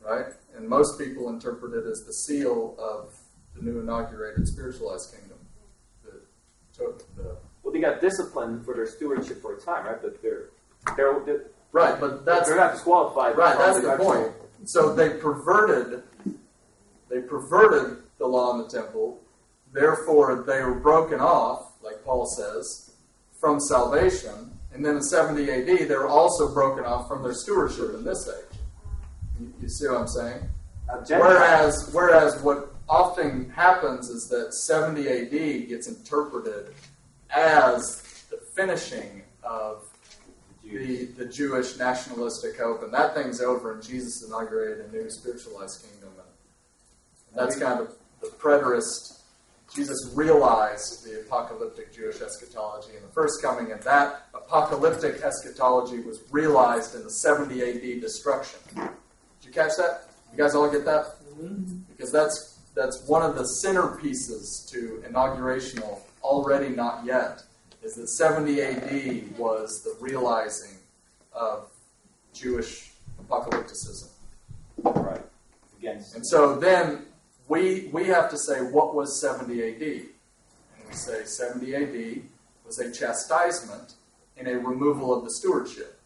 Right? 0.00 0.25
And 0.57 0.67
most 0.67 0.99
people 0.99 1.29
interpret 1.29 1.75
it 1.75 1.87
as 1.87 2.05
the 2.07 2.12
seal 2.15 2.75
of 2.79 3.15
the 3.55 3.62
new 3.62 3.81
inaugurated 3.81 4.49
spiritualized 4.49 5.15
kingdom 5.15 5.37
that 6.05 6.23
took 6.73 7.15
the. 7.17 7.37
Well, 7.62 7.75
they 7.75 7.81
got 7.81 8.00
disciplined 8.00 8.65
for 8.65 8.73
their 8.73 8.87
stewardship 8.87 9.43
for 9.43 9.57
a 9.57 9.61
time, 9.61 9.85
right? 9.85 10.00
But 10.00 10.23
they're. 10.23 10.49
they're, 10.97 11.21
they're 11.26 11.45
right, 11.73 12.00
but 12.00 12.25
that's. 12.25 12.49
They're 12.49 12.57
not 12.57 12.73
disqualified. 12.73 13.37
Right, 13.37 13.59
that's 13.59 13.83
the 13.83 13.99
point. 13.99 14.33
So 14.65 14.95
they 14.95 15.11
perverted. 15.11 16.03
They 17.11 17.21
perverted 17.21 17.99
the 18.17 18.26
law 18.26 18.53
in 18.55 18.62
the 18.62 18.69
temple. 18.69 19.21
Therefore, 19.71 20.45
they 20.47 20.62
were 20.62 20.76
broken 20.76 21.21
off 21.21 21.75
like 21.83 22.03
Paul 22.07 22.25
says, 22.25 22.95
from 23.38 23.61
salvation. 23.61 24.56
And 24.76 24.85
then 24.85 24.97
in 24.97 25.02
70 25.02 25.50
AD, 25.50 25.88
they 25.88 25.95
were 25.95 26.06
also 26.06 26.52
broken 26.52 26.85
off 26.85 27.09
from 27.09 27.23
their 27.23 27.33
stewardship 27.33 27.95
in 27.95 28.04
this 28.04 28.28
age. 28.28 28.59
You, 29.40 29.52
you 29.62 29.68
see 29.71 29.88
what 29.88 30.02
I'm 30.02 30.06
saying? 30.06 30.42
Whereas, 31.09 31.90
whereas 31.95 32.40
what 32.42 32.75
often 32.87 33.49
happens 33.50 34.11
is 34.11 34.28
that 34.28 34.52
70 34.52 35.09
AD 35.09 35.68
gets 35.68 35.88
interpreted 35.88 36.75
as 37.30 38.25
the 38.30 38.38
finishing 38.54 39.23
of 39.42 39.83
the, 40.62 41.06
the 41.16 41.25
Jewish 41.25 41.78
nationalistic 41.78 42.59
hope, 42.59 42.83
and 42.83 42.92
that 42.92 43.14
thing's 43.14 43.40
over, 43.40 43.73
and 43.73 43.83
Jesus 43.83 44.25
inaugurated 44.26 44.85
a 44.85 44.92
new 44.92 45.09
spiritualized 45.11 45.83
kingdom. 45.83 46.11
And 47.30 47.38
that's 47.40 47.59
kind 47.59 47.80
of 47.80 47.95
the 48.21 48.28
preterist. 48.28 49.21
Jesus 49.75 50.12
realized 50.14 51.04
the 51.04 51.21
apocalyptic 51.21 51.95
Jewish 51.95 52.21
eschatology 52.21 52.90
in 52.95 53.02
the 53.02 53.12
first 53.14 53.42
coming, 53.42 53.73
and 53.73 53.83
that 53.83 54.25
apocalyptic 54.47 55.23
eschatology 55.23 56.00
was 56.00 56.23
realized 56.31 56.95
in 56.95 57.03
the 57.03 57.11
70 57.11 57.62
AD 57.62 58.00
destruction. 58.00 58.61
Did 58.75 58.88
you 59.43 59.53
catch 59.53 59.73
that? 59.76 60.09
You 60.33 60.38
guys 60.38 60.55
all 60.55 60.71
get 60.71 60.85
that? 60.85 61.17
Mm-hmm. 61.38 61.79
Because 61.88 62.12
that's 62.12 62.61
that's 62.75 63.03
one 63.07 63.23
of 63.23 63.37
the 63.37 63.45
centerpieces 63.65 64.71
to 64.71 65.03
inaugurational 65.09 66.00
already 66.23 66.69
not 66.69 67.05
yet 67.05 67.43
is 67.83 67.95
that 67.95 68.09
70 68.09 68.61
AD 68.61 69.38
was 69.38 69.83
the 69.83 69.97
realizing 70.00 70.76
of 71.33 71.71
Jewish 72.35 72.93
apocalypticism. 73.23 74.11
Right. 74.83 75.23
Against. 75.79 76.15
And 76.15 76.26
so 76.26 76.57
then 76.57 77.07
we 77.49 77.88
we 77.93 78.05
have 78.07 78.31
to 78.31 78.38
say 78.38 78.61
what 78.61 78.95
was 78.95 79.21
70 79.21 79.62
AD, 79.62 79.83
and 79.83 80.88
we 80.88 80.95
say 80.95 81.25
70 81.25 81.75
AD 81.75 82.23
was 82.65 82.79
a 82.79 82.93
chastisement 82.93 83.95
and 84.37 84.49
a 84.49 84.59
removal 84.59 85.16
of 85.16 85.25
the 85.25 85.31
stewardship. 85.31 86.00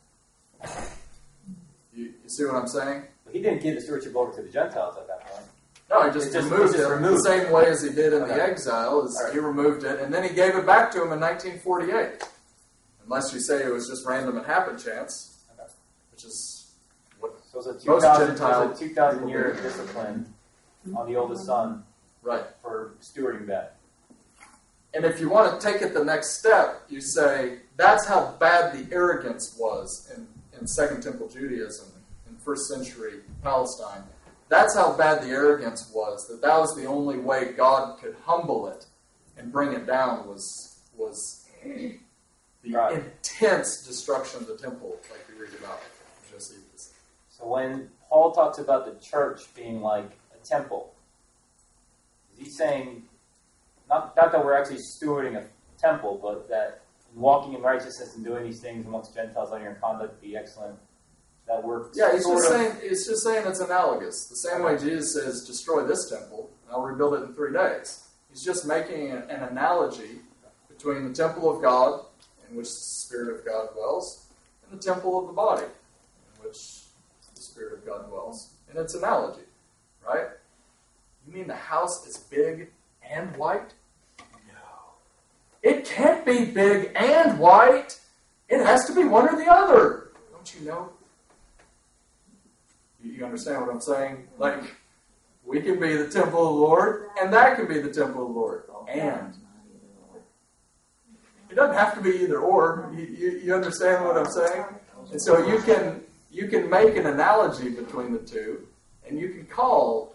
You, 1.95 2.05
you 2.23 2.29
see 2.29 2.45
what 2.45 2.55
I'm 2.55 2.69
saying? 2.69 3.05
he 3.33 3.41
didn't 3.41 3.63
give 3.63 3.75
the 3.75 3.81
stewardship 3.81 4.17
over 4.17 4.33
to 4.33 4.43
the 4.43 4.49
Gentiles 4.49 4.97
at 4.99 5.07
that 5.07 5.27
point. 5.27 5.47
No, 5.89 6.07
he 6.07 6.13
just, 6.13 6.33
just 6.33 6.51
removed 6.51 6.75
it 6.77 6.89
removed. 6.89 7.19
the 7.19 7.23
same 7.23 7.53
way 7.53 7.67
as 7.67 7.83
he 7.83 7.91
did 7.91 8.13
in 8.13 8.23
okay. 8.23 8.35
the 8.35 8.43
exile. 8.43 9.05
Is 9.05 9.21
right. 9.25 9.33
He 9.33 9.41
removed 9.41 9.85
it, 9.85 10.01
and 10.01 10.13
then 10.13 10.23
he 10.23 10.31
gave 10.35 10.55
it 10.55 10.65
back 10.65 10.91
to 10.93 10.99
him 10.99 11.13
in 11.13 11.21
1948. 11.21 12.25
Unless 13.05 13.35
you 13.35 13.41
say 13.41 13.65
it 13.65 13.73
was 13.73 13.89
just 13.89 14.07
random 14.07 14.37
and 14.37 14.47
happen 14.47 14.79
chance, 14.79 15.43
okay. 15.53 15.69
which 16.13 16.25
is 16.25 16.73
what 17.19 17.35
so 17.51 17.59
it's 17.59 17.67
a 17.67 17.85
2000, 17.85 18.39
most 18.39 18.81
2000 18.81 19.29
year 19.29 19.59
discipline 19.61 20.33
on 20.97 21.09
the 21.09 21.17
oldest 21.17 21.45
son 21.45 21.83
right. 22.23 22.45
for 22.63 22.93
stewarding 23.03 23.47
that. 23.47 23.77
And 24.95 25.05
if 25.05 25.21
you 25.21 25.29
want 25.29 25.61
to 25.61 25.67
take 25.67 25.83
it 25.83 25.93
the 25.95 26.05
next 26.05 26.39
step, 26.39 26.83
you 26.89 27.01
say 27.01 27.59
that's 27.81 28.07
how 28.07 28.35
bad 28.39 28.75
the 28.75 28.95
arrogance 28.95 29.57
was 29.59 30.13
in, 30.15 30.27
in 30.59 30.67
Second 30.67 31.03
Temple 31.03 31.29
Judaism 31.29 31.87
in 32.29 32.37
first 32.37 32.69
century 32.69 33.21
Palestine. 33.43 34.03
That's 34.49 34.77
how 34.77 34.97
bad 34.97 35.23
the 35.23 35.29
arrogance 35.29 35.91
was, 35.95 36.27
that 36.29 36.43
that 36.43 36.59
was 36.59 36.75
the 36.75 36.87
only 36.87 37.19
way 37.19 37.53
God 37.57 37.99
could 38.01 38.17
humble 38.25 38.67
it 38.69 38.87
and 39.39 39.53
bring 39.53 39.73
it 39.73 39.87
down 39.87 40.27
was, 40.27 40.81
was 40.97 41.49
the 41.65 42.73
right. 42.73 42.97
intense 42.97 43.87
destruction 43.87 44.41
of 44.41 44.49
the 44.49 44.57
temple, 44.57 44.99
like 45.11 45.25
we 45.29 45.41
read 45.41 45.55
about 45.59 45.81
Josephus. 46.31 46.93
So 47.29 47.47
when 47.47 47.89
Paul 48.09 48.33
talks 48.33 48.59
about 48.59 48.85
the 48.85 49.01
church 49.05 49.43
being 49.55 49.81
like 49.81 50.11
a 50.35 50.47
temple, 50.47 50.93
is 52.35 52.45
he 52.45 52.51
saying, 52.51 53.05
not, 53.89 54.15
not 54.17 54.33
that 54.33 54.45
we're 54.45 54.59
actually 54.59 54.81
stewarding 54.81 55.37
a 55.37 55.45
temple, 55.79 56.19
but 56.21 56.49
that 56.49 56.83
walking 57.15 57.55
in 57.55 57.63
righteousness 57.63 58.15
and 58.17 58.25
doing 58.25 58.45
these 58.45 58.61
things 58.61 58.87
amongst 58.87 59.15
Gentiles, 59.15 59.51
letting 59.51 59.67
your 59.67 59.75
conduct 59.75 60.21
be 60.21 60.37
excellent, 60.37 60.77
that 61.47 61.63
works. 61.65 61.97
Yeah, 61.99 62.11
it's 62.13 62.27
just 62.27 62.49
saying 62.49 62.77
it's 62.83 63.07
just 63.07 63.25
saying 63.25 63.47
it's 63.47 63.61
analogous. 63.61 64.27
The 64.27 64.37
same 64.37 64.63
way 64.63 64.79
Jesus 64.79 65.15
says, 65.15 65.45
"Destroy 65.45 65.85
this 65.85 66.09
temple, 66.09 66.51
and 66.67 66.75
I'll 66.75 66.83
rebuild 66.83 67.15
it 67.15 67.23
in 67.25 67.35
three 67.35 67.53
days." 67.53 68.09
He's 68.31 68.45
just 68.45 68.67
making 68.67 69.11
an, 69.11 69.23
an 69.29 69.43
analogy 69.43 70.21
between 70.69 71.09
the 71.09 71.15
temple 71.15 71.55
of 71.55 71.61
God, 71.61 72.05
in 72.49 72.57
which 72.57 72.69
the 72.69 72.73
Spirit 72.73 73.37
of 73.37 73.45
God 73.45 73.73
dwells, 73.75 74.27
and 74.71 74.81
the 74.81 74.83
temple 74.83 75.19
of 75.19 75.27
the 75.27 75.33
body, 75.33 75.65
in 75.65 76.45
which 76.45 76.85
the 77.35 77.41
Spirit 77.43 77.73
of 77.75 77.85
God 77.85 78.09
dwells. 78.09 78.55
And 78.69 78.79
it's 78.79 78.95
analogy, 78.95 79.43
right? 80.07 80.29
You 81.27 81.35
mean 81.35 81.49
the 81.49 81.57
house 81.57 82.07
is 82.07 82.17
big 82.17 82.71
and 83.03 83.37
white? 83.37 83.75
It 85.63 85.85
can't 85.85 86.25
be 86.25 86.47
big 86.47 86.93
and 86.95 87.39
white. 87.39 87.99
It 88.49 88.65
has 88.65 88.87
to 88.87 88.95
be 88.95 89.05
one 89.05 89.29
or 89.29 89.37
the 89.37 89.51
other. 89.51 90.11
Don't 90.33 90.55
you 90.55 90.67
know? 90.67 90.91
You 93.03 93.25
understand 93.25 93.63
what 93.63 93.71
I'm 93.75 93.81
saying? 93.81 94.29
Like, 94.39 94.63
we 95.45 95.61
can 95.61 95.81
be 95.81 95.97
the 95.97 96.09
temple 96.09 96.47
of 96.47 96.55
the 96.55 96.61
Lord, 96.61 97.09
and 97.21 97.33
that 97.33 97.57
can 97.57 97.67
be 97.67 97.81
the 97.81 97.93
temple 97.93 98.23
of 98.23 98.29
the 98.29 98.35
Lord. 98.35 98.65
Oh, 98.71 98.87
and 98.87 99.35
it 101.51 101.55
doesn't 101.55 101.77
have 101.77 101.95
to 101.95 102.01
be 102.01 102.23
either 102.23 102.39
or. 102.39 102.91
You, 102.95 103.05
you, 103.05 103.31
you 103.45 103.55
understand 103.55 104.05
what 104.05 104.17
I'm 104.17 104.31
saying? 104.31 104.65
And 105.11 105.21
so 105.21 105.47
you 105.47 105.61
can 105.63 106.03
you 106.31 106.47
can 106.47 106.71
make 106.71 106.97
an 106.97 107.07
analogy 107.07 107.71
between 107.71 108.13
the 108.13 108.21
two, 108.21 108.67
and 109.07 109.19
you 109.19 109.31
can 109.31 109.47
call, 109.47 110.15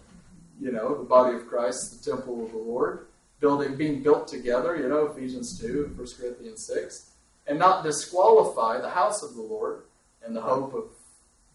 you 0.59 0.71
know, 0.71 0.97
the 0.97 1.03
body 1.03 1.35
of 1.35 1.47
Christ 1.47 2.03
the 2.03 2.11
temple 2.11 2.45
of 2.45 2.51
the 2.51 2.57
Lord, 2.57 3.07
building 3.45 3.75
being 3.75 4.01
built 4.01 4.27
together. 4.27 4.75
You 4.75 4.89
know, 4.89 5.05
Ephesians 5.05 5.59
two, 5.59 5.85
and 5.85 5.95
1 5.95 6.07
Corinthians 6.19 6.65
six, 6.65 7.11
and 7.45 7.59
not 7.59 7.83
disqualify 7.83 8.81
the 8.81 8.89
house 8.89 9.21
of 9.21 9.35
the 9.35 9.41
Lord 9.41 9.83
and 10.23 10.35
the 10.35 10.41
hope 10.41 10.73
of 10.73 10.85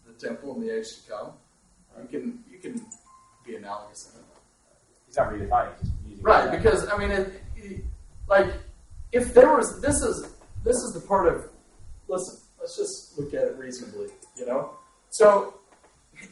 the 0.07 0.13
temple 0.25 0.55
in 0.55 0.61
the 0.65 0.71
age 0.71 0.87
to 0.95 1.11
come. 1.11 1.33
You 2.01 2.21
can 2.21 2.45
you 2.49 2.59
can 2.59 2.81
be 3.45 3.57
analogous 3.57 4.09
in 4.09 4.21
it. 4.21 4.27
He's 5.09 5.17
not 5.17 5.33
redefining. 5.33 5.75
Right, 6.21 6.49
because 6.57 6.89
I 6.89 6.97
mean, 6.97 7.11
it, 7.11 7.43
it, 7.57 7.81
like 8.29 8.53
if 9.11 9.35
there 9.35 9.57
was 9.57 9.81
this 9.81 10.01
is 10.01 10.31
this 10.63 10.77
is 10.77 10.93
the 10.95 11.01
part 11.01 11.27
of 11.27 11.49
listen. 12.07 12.37
Let's 12.61 12.77
just 12.77 13.19
look 13.19 13.35
at 13.35 13.45
it 13.49 13.57
reasonably. 13.57 14.11
You 14.37 14.47
know, 14.47 14.71
so 15.09 15.55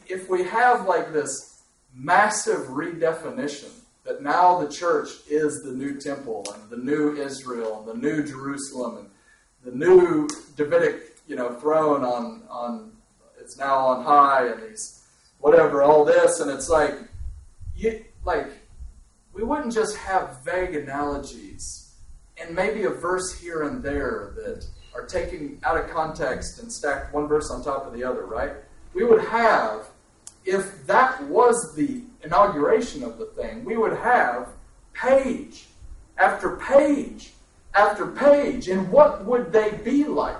if 0.07 0.29
we 0.29 0.43
have 0.43 0.87
like 0.87 1.11
this 1.11 1.63
massive 1.93 2.67
redefinition 2.67 3.71
that 4.09 4.23
now 4.23 4.59
the 4.59 4.67
church 4.67 5.09
is 5.29 5.61
the 5.61 5.71
new 5.71 5.99
temple 5.99 6.43
and 6.51 6.67
the 6.71 6.77
new 6.77 7.15
Israel 7.15 7.79
and 7.79 7.87
the 7.87 8.07
new 8.07 8.25
Jerusalem 8.25 8.97
and 8.97 9.09
the 9.63 9.85
new 9.85 10.27
Davidic, 10.55 11.19
you 11.27 11.35
know, 11.35 11.53
throne 11.53 12.03
on 12.03 12.41
on 12.49 12.91
it's 13.39 13.55
now 13.55 13.77
on 13.77 14.03
high 14.03 14.47
and 14.47 14.63
these 14.63 15.05
whatever, 15.37 15.83
all 15.83 16.03
this, 16.03 16.39
and 16.39 16.49
it's 16.49 16.69
like 16.69 16.95
you 17.75 18.03
like 18.25 18.47
we 19.31 19.43
wouldn't 19.43 19.73
just 19.73 19.95
have 19.97 20.43
vague 20.43 20.73
analogies 20.73 21.93
and 22.41 22.55
maybe 22.55 22.85
a 22.85 22.89
verse 22.89 23.39
here 23.39 23.61
and 23.61 23.83
there 23.83 24.33
that 24.37 24.65
are 24.95 25.05
taken 25.05 25.59
out 25.63 25.77
of 25.77 25.87
context 25.91 26.59
and 26.59 26.71
stacked 26.71 27.13
one 27.13 27.27
verse 27.27 27.51
on 27.51 27.63
top 27.63 27.85
of 27.85 27.93
the 27.93 28.03
other, 28.03 28.25
right? 28.25 28.53
We 28.95 29.03
would 29.03 29.23
have, 29.25 29.87
if 30.45 30.87
that 30.87 31.21
was 31.25 31.75
the 31.75 32.01
inauguration 32.23 33.03
of 33.03 33.17
the 33.17 33.25
thing, 33.25 33.63
we 33.65 33.77
would 33.77 33.97
have 33.97 34.49
page 34.93 35.67
after 36.17 36.57
page 36.57 37.33
after 37.73 38.07
page. 38.07 38.67
And 38.67 38.91
what 38.91 39.25
would 39.25 39.51
they 39.51 39.71
be 39.83 40.05
like? 40.05 40.37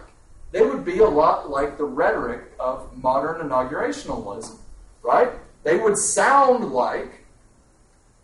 they 0.52 0.62
would 0.62 0.84
be 0.84 1.00
a 1.00 1.08
lot 1.08 1.50
like 1.50 1.78
the 1.78 1.86
rhetoric 1.86 2.52
of 2.60 2.96
modern 2.98 3.48
inaugurationalism, 3.48 4.58
right? 5.04 5.32
They 5.64 5.78
would 5.78 5.98
sound 5.98 6.72
like 6.72 7.26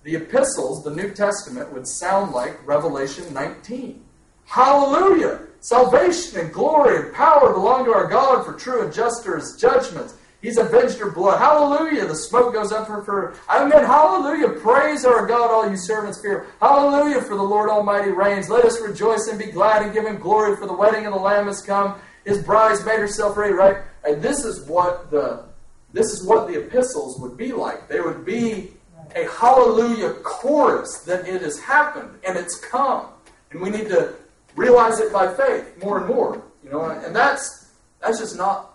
the 0.04 0.16
epistles, 0.16 0.84
the 0.84 0.92
New 0.92 1.12
Testament 1.12 1.72
would 1.74 1.88
sound 1.88 2.32
like 2.32 2.66
Revelation 2.66 3.32
19. 3.34 4.04
Hallelujah! 4.46 5.42
Salvation 5.60 6.40
and 6.40 6.54
glory 6.54 6.98
and 6.98 7.14
power 7.14 7.52
belong 7.52 7.86
to 7.86 7.94
our 7.94 8.08
God 8.08 8.46
for 8.46 8.54
true 8.54 8.84
and 8.84 8.94
just 8.94 9.26
are 9.28 9.38
his 9.38 9.56
judgments. 9.60 10.16
He's 10.42 10.58
avenged 10.58 11.00
your 11.00 11.12
blood. 11.12 11.40
Hallelujah. 11.40 12.06
The 12.06 12.16
smoke 12.16 12.54
goes 12.54 12.72
up 12.72 12.88
for, 12.88 13.04
for 13.04 13.36
Amen. 13.50 13.84
Hallelujah. 13.84 14.50
Praise 14.60 15.06
our 15.06 15.26
God, 15.26 15.50
all 15.52 15.70
you 15.70 15.78
servants 15.78 16.22
fear. 16.22 16.48
Hallelujah, 16.62 17.22
for 17.22 17.36
the 17.36 17.44
Lord 17.44 17.70
Almighty 17.70 18.12
reigns. 18.12 18.50
Let 18.50 18.66
us 18.66 18.80
rejoice 18.82 19.28
and 19.28 19.40
be 19.40 19.46
glad 19.46 19.82
and 19.82 19.94
give 19.94 20.06
him 20.06 20.18
glory, 20.18 20.56
for 20.58 20.68
the 20.68 20.76
wedding 20.76 21.06
of 21.06 21.14
the 21.14 21.20
Lamb 21.20 21.48
has 21.48 21.62
come 21.62 21.96
his 22.26 22.42
bride's 22.42 22.84
made 22.84 23.00
herself 23.00 23.38
ready, 23.38 23.54
right? 23.54 23.78
And 24.04 24.22
this 24.22 24.44
is 24.44 24.68
what 24.68 25.10
the 25.12 25.46
this 25.94 26.08
is 26.12 26.28
what 26.28 26.48
the 26.48 26.60
epistles 26.60 27.20
would 27.20 27.38
be 27.38 27.54
like. 27.54 27.88
They 27.88 28.02
would 28.02 28.26
be 28.26 28.72
a 29.16 29.30
hallelujah 29.30 30.16
chorus 30.24 31.04
that 31.06 31.26
it 31.26 31.42
has 31.42 31.58
happened 31.58 32.20
and 32.28 32.38
it's 32.38 32.60
come. 32.60 33.08
And 33.52 33.62
we 33.62 33.70
need 33.70 33.88
to 33.88 34.14
realize 34.58 35.00
it 35.00 35.14
by 35.14 35.34
faith 35.34 35.82
more 35.82 36.00
and 36.00 36.08
more. 36.08 36.44
You 36.64 36.72
know, 36.72 36.84
and 36.86 37.16
that's 37.16 37.72
that's 38.02 38.20
just 38.20 38.36
not 38.36 38.75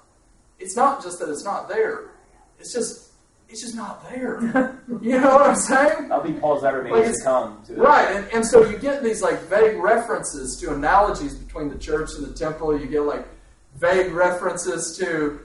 it's 0.61 0.77
not 0.77 1.03
just 1.03 1.19
that 1.19 1.29
it's 1.29 1.45
not 1.45 1.69
there. 1.69 2.11
It's 2.59 2.73
just 2.73 3.11
it's 3.49 3.63
just 3.63 3.75
not 3.75 4.09
there. 4.09 4.41
you 5.03 5.21
know 5.21 5.35
what 5.35 5.51
I'm 5.51 5.57
saying? 5.57 6.13
I'll 6.13 6.23
be 6.23 6.33
Paul's 6.35 6.63
letter 6.63 6.89
Like 6.89 7.13
to 7.13 7.21
come 7.25 7.63
to 7.67 7.75
Right, 7.75 8.15
and, 8.15 8.27
and 8.33 8.47
so 8.47 8.65
you 8.65 8.79
get 8.79 9.03
these 9.03 9.23
like 9.23 9.41
vague 9.43 9.77
references 9.79 10.57
to 10.61 10.73
analogies 10.73 11.35
between 11.35 11.69
the 11.69 11.79
church 11.79 12.11
and 12.17 12.27
the 12.27 12.33
temple. 12.33 12.79
You 12.79 12.87
get 12.87 13.01
like 13.01 13.27
vague 13.77 14.13
references 14.13 14.97
to, 14.99 15.41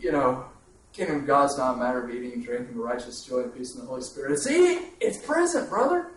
you 0.00 0.10
know, 0.10 0.46
kingdom 0.92 1.20
of 1.20 1.26
God's 1.26 1.56
not 1.56 1.74
a 1.74 1.76
matter 1.76 2.04
of 2.04 2.10
eating 2.10 2.32
and 2.32 2.44
drinking, 2.44 2.74
but 2.74 2.82
righteous 2.82 3.24
joy 3.24 3.40
and 3.40 3.54
peace 3.54 3.74
in 3.74 3.82
the 3.82 3.86
Holy 3.86 4.02
Spirit. 4.02 4.36
See, 4.40 4.88
it's 5.00 5.18
present, 5.18 5.68
brother. 5.68 6.08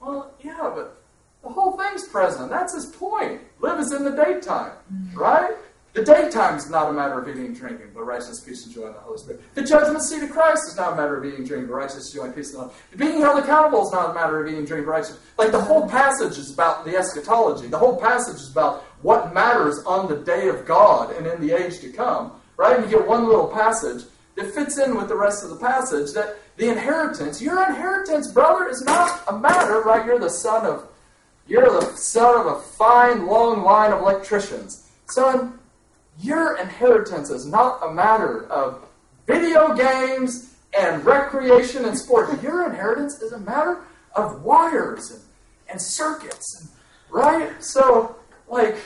Well, 0.00 0.34
yeah, 0.40 0.70
but 0.72 1.02
the 1.42 1.48
whole 1.48 1.76
thing's 1.76 2.06
present. 2.06 2.50
That's 2.50 2.74
his 2.74 2.86
point. 2.86 3.40
Live 3.60 3.80
is 3.80 3.92
in 3.92 4.04
the 4.04 4.10
daytime, 4.10 4.72
right? 5.14 5.54
The 5.96 6.04
daytime 6.04 6.58
is 6.58 6.68
not 6.68 6.90
a 6.90 6.92
matter 6.92 7.18
of 7.18 7.26
eating 7.26 7.46
and 7.46 7.56
drinking, 7.56 7.86
but 7.94 8.02
righteousness, 8.02 8.40
peace, 8.40 8.66
and 8.66 8.74
joy 8.74 8.88
in 8.88 8.92
the 8.92 8.98
Holy 8.98 9.16
Spirit. 9.16 9.40
The 9.54 9.62
judgment 9.62 10.02
seat 10.02 10.22
of 10.22 10.30
Christ 10.30 10.68
is 10.68 10.76
not 10.76 10.92
a 10.92 10.96
matter 10.96 11.16
of 11.16 11.24
eating 11.24 11.38
and 11.38 11.48
drinking, 11.48 11.68
but 11.68 11.72
righteousness, 11.72 12.12
joy, 12.12 12.24
and 12.24 12.34
peace 12.34 12.50
in 12.50 12.58
the 12.58 12.64
Holy. 12.64 12.74
Being 12.98 13.22
held 13.22 13.42
accountable 13.42 13.86
is 13.86 13.92
not 13.92 14.10
a 14.10 14.12
matter 14.14 14.38
of 14.38 14.46
eating 14.46 14.58
and 14.58 14.66
drinking, 14.66 14.86
righteousness. 14.86 15.22
Like 15.38 15.52
the 15.52 15.60
whole 15.60 15.88
passage 15.88 16.36
is 16.36 16.52
about 16.52 16.84
the 16.84 16.94
eschatology. 16.94 17.68
The 17.68 17.78
whole 17.78 17.96
passage 17.96 18.34
is 18.34 18.50
about 18.50 18.82
what 19.00 19.32
matters 19.32 19.82
on 19.86 20.06
the 20.06 20.16
day 20.16 20.48
of 20.48 20.66
God 20.66 21.16
and 21.16 21.26
in 21.26 21.40
the 21.40 21.56
age 21.56 21.80
to 21.80 21.90
come, 21.90 22.32
right? 22.58 22.76
And 22.78 22.84
you 22.84 22.98
get 22.98 23.08
one 23.08 23.26
little 23.26 23.48
passage 23.48 24.04
that 24.34 24.52
fits 24.52 24.76
in 24.76 24.98
with 24.98 25.08
the 25.08 25.16
rest 25.16 25.44
of 25.44 25.48
the 25.48 25.56
passage 25.56 26.12
that 26.12 26.36
the 26.58 26.68
inheritance, 26.68 27.40
your 27.40 27.66
inheritance, 27.66 28.30
brother, 28.30 28.68
is 28.68 28.82
not 28.82 29.22
a 29.28 29.38
matter, 29.38 29.80
right? 29.80 30.04
You're 30.04 30.18
the 30.18 30.28
son 30.28 30.66
of 30.66 30.88
you're 31.46 31.80
the 31.80 31.96
son 31.96 32.38
of 32.38 32.46
a 32.48 32.60
fine, 32.60 33.26
long 33.26 33.62
line 33.62 33.92
of 33.92 34.00
electricians. 34.00 34.90
Son, 35.06 35.58
your 36.20 36.58
inheritance 36.58 37.30
is 37.30 37.46
not 37.46 37.80
a 37.82 37.92
matter 37.92 38.46
of 38.46 38.84
video 39.26 39.74
games 39.74 40.54
and 40.78 41.04
recreation 41.04 41.84
and 41.84 41.96
sport. 41.96 42.42
Your 42.42 42.68
inheritance 42.68 43.20
is 43.22 43.32
a 43.32 43.40
matter 43.40 43.82
of 44.14 44.42
wires 44.42 45.10
and, 45.10 45.22
and 45.70 45.82
circuits, 45.82 46.60
and, 46.60 46.70
right? 47.10 47.62
So, 47.62 48.16
like, 48.48 48.76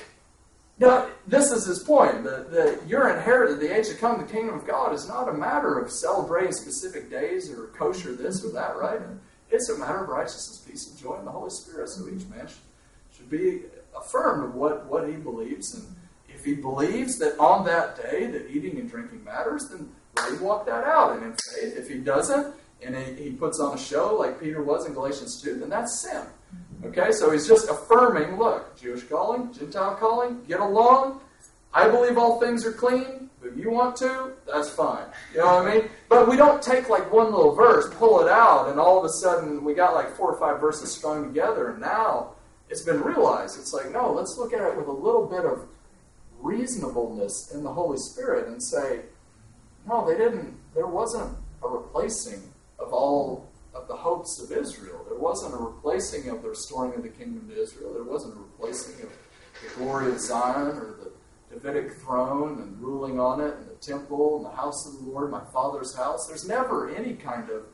now, 0.80 1.08
this 1.26 1.52
is 1.52 1.66
his 1.66 1.80
point. 1.80 2.24
The, 2.24 2.46
the, 2.50 2.80
your 2.88 3.10
inheritance, 3.14 3.60
the 3.60 3.76
age 3.76 3.88
to 3.88 3.94
come, 3.94 4.18
the 4.18 4.32
kingdom 4.32 4.54
of 4.54 4.66
God, 4.66 4.94
is 4.94 5.06
not 5.06 5.28
a 5.28 5.32
matter 5.32 5.78
of 5.78 5.90
celebrating 5.90 6.52
specific 6.52 7.10
days 7.10 7.50
or 7.50 7.66
kosher 7.78 8.14
this 8.14 8.42
or 8.42 8.50
that, 8.52 8.78
right? 8.78 8.98
It's 9.50 9.68
a 9.68 9.76
matter 9.76 10.02
of 10.02 10.08
righteousness, 10.08 10.64
peace, 10.66 10.88
and 10.88 10.98
joy 10.98 11.18
in 11.18 11.26
the 11.26 11.30
Holy 11.30 11.50
Spirit. 11.50 11.90
So 11.90 12.08
each 12.08 12.26
man 12.28 12.46
should, 12.46 12.56
should 13.14 13.28
be 13.28 13.62
affirmed 13.94 14.44
of 14.44 14.54
what, 14.54 14.86
what 14.86 15.06
he 15.06 15.16
believes. 15.16 15.74
And 15.74 15.84
if 16.40 16.46
he 16.46 16.54
believes 16.54 17.18
that 17.18 17.38
on 17.38 17.66
that 17.66 17.96
day 17.96 18.26
that 18.26 18.50
eating 18.50 18.78
and 18.78 18.90
drinking 18.90 19.22
matters, 19.22 19.68
then 19.68 19.90
let 20.16 20.32
him 20.32 20.40
walk 20.40 20.64
that 20.64 20.84
out. 20.84 21.14
And 21.14 21.24
in 21.24 21.32
faith, 21.32 21.76
if 21.76 21.88
he 21.88 21.98
doesn't, 21.98 22.54
and 22.82 22.96
he, 22.96 23.24
he 23.24 23.30
puts 23.32 23.60
on 23.60 23.76
a 23.76 23.78
show 23.78 24.16
like 24.16 24.40
Peter 24.40 24.62
was 24.62 24.86
in 24.86 24.94
Galatians 24.94 25.42
2, 25.42 25.56
then 25.56 25.68
that's 25.68 26.00
sin. 26.00 26.24
Okay, 26.82 27.12
so 27.12 27.30
he's 27.30 27.46
just 27.46 27.68
affirming 27.68 28.38
look, 28.38 28.74
Jewish 28.80 29.02
calling, 29.02 29.52
Gentile 29.52 29.96
calling, 29.96 30.42
get 30.48 30.60
along. 30.60 31.20
I 31.74 31.88
believe 31.88 32.16
all 32.16 32.40
things 32.40 32.64
are 32.64 32.72
clean. 32.72 33.28
If 33.44 33.58
you 33.58 33.70
want 33.70 33.96
to, 33.96 34.32
that's 34.50 34.70
fine. 34.70 35.04
You 35.34 35.40
know 35.40 35.46
what 35.46 35.66
I 35.66 35.74
mean? 35.74 35.90
But 36.08 36.26
we 36.26 36.36
don't 36.36 36.62
take 36.62 36.88
like 36.88 37.12
one 37.12 37.30
little 37.30 37.54
verse, 37.54 37.92
pull 37.94 38.20
it 38.20 38.30
out, 38.30 38.70
and 38.70 38.80
all 38.80 38.98
of 38.98 39.04
a 39.04 39.10
sudden 39.22 39.62
we 39.62 39.74
got 39.74 39.94
like 39.94 40.16
four 40.16 40.32
or 40.32 40.40
five 40.40 40.58
verses 40.58 40.90
strung 40.90 41.26
together, 41.26 41.70
and 41.70 41.80
now 41.80 42.32
it's 42.70 42.82
been 42.82 43.02
realized. 43.02 43.58
It's 43.58 43.74
like, 43.74 43.92
no, 43.92 44.10
let's 44.10 44.36
look 44.38 44.54
at 44.54 44.60
it 44.60 44.76
with 44.76 44.86
a 44.86 44.92
little 44.92 45.26
bit 45.26 45.44
of 45.44 45.66
reasonableness 46.40 47.52
in 47.54 47.62
the 47.62 47.72
Holy 47.72 47.98
Spirit 47.98 48.48
and 48.48 48.62
say, 48.62 49.00
no, 49.86 50.06
they 50.06 50.16
didn't, 50.16 50.54
there 50.74 50.86
wasn't 50.86 51.36
a 51.62 51.68
replacing 51.68 52.42
of 52.78 52.92
all 52.92 53.48
of 53.74 53.86
the 53.88 53.96
hopes 53.96 54.40
of 54.40 54.56
Israel. 54.56 55.04
There 55.08 55.18
wasn't 55.18 55.54
a 55.54 55.56
replacing 55.56 56.28
of 56.28 56.42
the 56.42 56.50
restoring 56.50 56.94
of 56.94 57.02
the 57.02 57.08
kingdom 57.08 57.48
to 57.48 57.62
Israel. 57.62 57.92
There 57.94 58.04
wasn't 58.04 58.36
a 58.36 58.40
replacing 58.40 59.04
of 59.04 59.12
the 59.62 59.74
glory 59.76 60.10
of 60.10 60.18
Zion 60.18 60.76
or 60.76 60.96
the 60.98 61.10
Davidic 61.54 61.92
throne 61.94 62.60
and 62.62 62.80
ruling 62.80 63.18
on 63.18 63.40
it 63.40 63.54
and 63.56 63.68
the 63.68 63.74
temple 63.74 64.36
and 64.36 64.46
the 64.46 64.56
house 64.56 64.86
of 64.86 65.04
the 65.04 65.10
Lord, 65.10 65.30
my 65.30 65.42
father's 65.52 65.94
house. 65.94 66.26
There's 66.28 66.46
never 66.46 66.94
any 66.94 67.14
kind 67.14 67.50
of, 67.50 67.64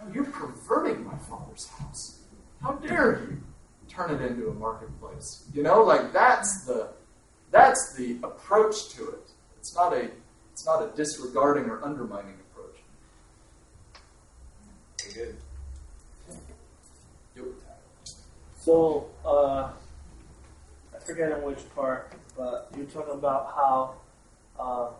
no, 0.00 0.12
you're 0.12 0.24
perverting 0.24 1.04
my 1.04 1.16
father's 1.16 1.66
house. 1.66 2.20
How 2.62 2.72
dare 2.72 3.28
you 3.28 3.42
turn 3.88 4.10
it 4.10 4.22
into 4.22 4.48
a 4.48 4.54
marketplace? 4.54 5.44
You 5.52 5.62
know, 5.62 5.82
like 5.82 6.12
that's 6.12 6.64
the 6.64 6.90
that's 7.50 7.94
the 7.96 8.18
approach 8.22 8.90
to 8.90 9.08
it. 9.08 9.30
It's 9.58 9.74
not 9.74 9.92
a 9.92 10.10
it's 10.52 10.66
not 10.66 10.82
a 10.82 10.96
disregarding 10.96 11.64
or 11.64 11.84
undermining 11.84 12.34
approach. 12.50 12.76
Very 15.02 15.26
good. 15.26 15.36
So, 18.68 19.08
uh, 19.24 19.70
I 20.94 20.98
forget 21.06 21.32
in 21.32 21.42
which 21.42 21.60
part, 21.74 22.12
but 22.36 22.70
you're 22.76 22.84
talking 22.84 23.14
about 23.14 23.54
how 23.56 23.94
uh, 24.60 24.90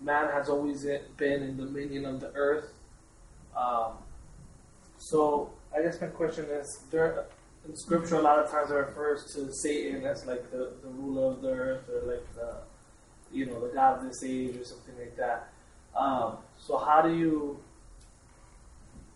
man 0.00 0.28
has 0.32 0.48
always 0.48 0.84
been 1.16 1.42
in 1.42 1.56
dominion 1.56 2.04
of 2.04 2.20
the 2.20 2.32
earth. 2.34 2.72
Um, 3.56 3.92
so, 4.98 5.52
I 5.72 5.82
guess 5.82 6.00
my 6.00 6.08
question 6.08 6.46
is: 6.46 6.84
there 6.90 7.26
in 7.68 7.76
Scripture, 7.76 8.16
a 8.16 8.22
lot 8.22 8.38
of 8.38 8.50
times 8.50 8.70
it 8.70 8.74
refers 8.74 9.32
to 9.34 9.52
Satan 9.52 10.04
as 10.04 10.26
like 10.26 10.50
the, 10.50 10.72
the 10.82 10.88
ruler 10.88 11.32
of 11.32 11.42
the 11.42 11.50
earth, 11.50 11.88
or 11.88 12.12
like 12.12 12.34
the 12.34 12.56
you 13.32 13.46
know 13.46 13.66
the 13.66 13.72
god 13.74 13.98
of 13.98 14.08
this 14.08 14.22
age, 14.24 14.56
or 14.56 14.64
something 14.64 14.94
like 14.98 15.16
that. 15.16 15.48
Um, 15.96 16.38
so, 16.58 16.76
how 16.78 17.02
do 17.02 17.14
you, 17.14 17.58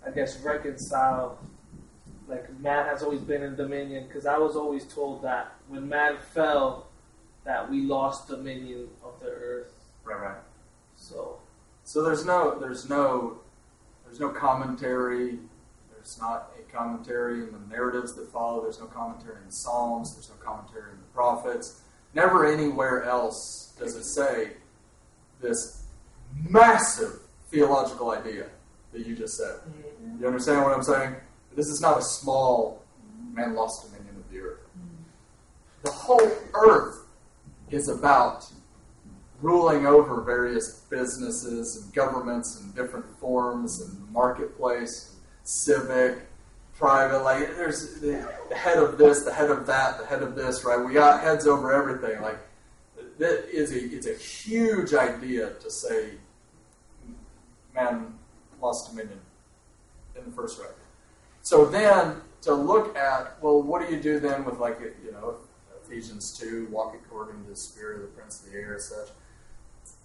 I 0.06 0.10
guess, 0.10 0.40
reconcile 0.40 1.38
like 2.28 2.58
man 2.60 2.86
has 2.86 3.02
always 3.02 3.20
been 3.20 3.42
in 3.42 3.56
dominion 3.56 4.06
because 4.06 4.26
I 4.26 4.38
was 4.38 4.56
always 4.56 4.84
told 4.84 5.22
that 5.22 5.54
when 5.68 5.88
man 5.88 6.16
fell, 6.18 6.88
that 7.44 7.70
we 7.70 7.82
lost 7.82 8.28
dominion 8.28 8.88
of 9.04 9.20
the 9.20 9.28
earth. 9.28 9.72
Right, 10.04 10.20
right. 10.20 10.38
So 10.96 11.38
So 11.84 12.02
there's 12.02 12.24
no 12.24 12.58
there's 12.58 12.88
no 12.88 13.38
there's 14.04 14.20
no 14.20 14.30
commentary. 14.30 15.38
There's 15.92 16.18
not 16.20 16.52
commentary 16.76 17.40
in 17.40 17.52
the 17.52 17.74
narratives 17.74 18.14
that 18.14 18.30
follow. 18.32 18.62
There's 18.62 18.80
no 18.80 18.86
commentary 18.86 19.38
in 19.38 19.46
the 19.46 19.52
Psalms. 19.52 20.14
There's 20.14 20.28
no 20.28 20.36
commentary 20.36 20.92
in 20.92 20.98
the 20.98 21.06
prophets. 21.14 21.82
Never 22.14 22.46
anywhere 22.46 23.04
else 23.04 23.74
does 23.78 23.94
it 23.96 24.04
say 24.04 24.52
this 25.40 25.84
massive 26.48 27.20
theological 27.50 28.10
idea 28.10 28.46
that 28.92 29.06
you 29.06 29.14
just 29.14 29.36
said. 29.36 29.56
Mm-hmm. 29.56 30.20
You 30.20 30.26
understand 30.26 30.62
what 30.62 30.72
I'm 30.72 30.82
saying? 30.82 31.16
This 31.54 31.68
is 31.68 31.80
not 31.80 31.98
a 31.98 32.02
small 32.02 32.82
man 33.32 33.54
lost 33.54 33.90
dominion 33.90 34.16
of 34.16 34.30
the 34.30 34.38
earth. 34.40 34.60
The 35.84 35.90
whole 35.90 36.30
earth 36.54 37.06
is 37.70 37.88
about 37.88 38.50
ruling 39.42 39.86
over 39.86 40.22
various 40.22 40.80
businesses 40.90 41.76
and 41.76 41.94
governments 41.94 42.60
and 42.60 42.74
different 42.74 43.06
forms 43.18 43.80
and 43.82 44.10
marketplace, 44.10 45.16
civic, 45.42 46.26
private. 46.78 47.22
Like 47.22 47.56
there's 47.56 48.00
the, 48.00 48.28
head 48.54 48.78
of 48.78 48.98
this, 48.98 49.22
the 49.22 49.32
head 49.32 49.50
of 49.50 49.66
that, 49.66 49.98
the 49.98 50.06
head 50.06 50.22
of 50.22 50.34
this. 50.34 50.64
Right? 50.64 50.78
We 50.84 50.92
got 50.92 51.20
heads 51.20 51.46
over 51.46 51.72
everything. 51.72 52.20
Like 52.22 52.38
that 53.18 53.48
is 53.50 53.72
a 53.72 53.78
it's 53.78 54.06
a 54.06 54.14
huge 54.14 54.94
idea 54.94 55.50
to 55.54 55.70
say 55.70 56.10
man 57.74 58.14
lost 58.60 58.90
dominion 58.90 59.20
in 60.16 60.24
the 60.24 60.30
first 60.30 60.58
record. 60.58 60.74
So 61.42 61.64
then 61.64 62.16
to 62.42 62.54
look 62.54 62.96
at 62.96 63.36
well, 63.42 63.62
what 63.62 63.86
do 63.86 63.94
you 63.94 64.00
do 64.00 64.20
then 64.20 64.44
with 64.44 64.58
like 64.58 64.78
you 65.04 65.12
know 65.12 65.36
Ephesians 65.84 66.36
two, 66.38 66.66
walk 66.70 66.94
according 66.94 67.42
to 67.44 67.50
the 67.50 67.56
spirit 67.56 67.96
of 67.96 68.02
the 68.02 68.08
prince 68.08 68.44
of 68.44 68.52
the 68.52 68.58
air, 68.58 68.78
such. 68.78 69.08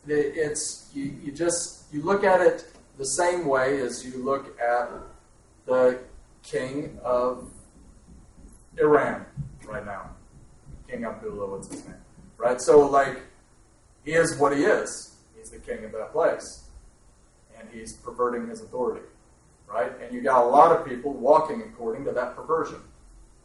It's 0.08 0.90
you, 0.94 1.16
you 1.24 1.32
just 1.32 1.86
you 1.94 2.02
look 2.02 2.24
at 2.24 2.42
it 2.42 2.66
the 2.98 3.06
same 3.06 3.46
way 3.46 3.82
as 3.82 4.06
you 4.06 4.24
look 4.24 4.60
at 4.60 4.90
the 5.66 6.00
king 6.44 7.00
of 7.04 7.50
Iran 8.78 9.26
right 9.66 9.86
now, 9.86 10.12
King 10.90 11.06
Abdullah. 11.06 11.50
What's 11.50 11.68
his 11.68 11.86
name? 11.86 11.96
Right. 12.38 12.62
So 12.62 12.88
like 12.88 13.22
he 14.04 14.14
is 14.14 14.38
what 14.38 14.56
he 14.56 14.64
is. 14.64 15.16
He's 15.38 15.50
the 15.50 15.60
king 15.60 15.84
of 15.86 15.92
that 15.94 16.12
place, 16.12 16.70
and 17.58 17.68
he's 17.72 17.98
perverting 17.98 18.48
his 18.48 18.62
authority 18.62 19.02
right? 19.74 19.92
And 20.02 20.14
you 20.14 20.22
got 20.22 20.44
a 20.44 20.48
lot 20.48 20.76
of 20.76 20.86
people 20.86 21.14
walking 21.14 21.62
according 21.62 22.06
to 22.06 22.12
that 22.12 22.36
perversion, 22.36 22.82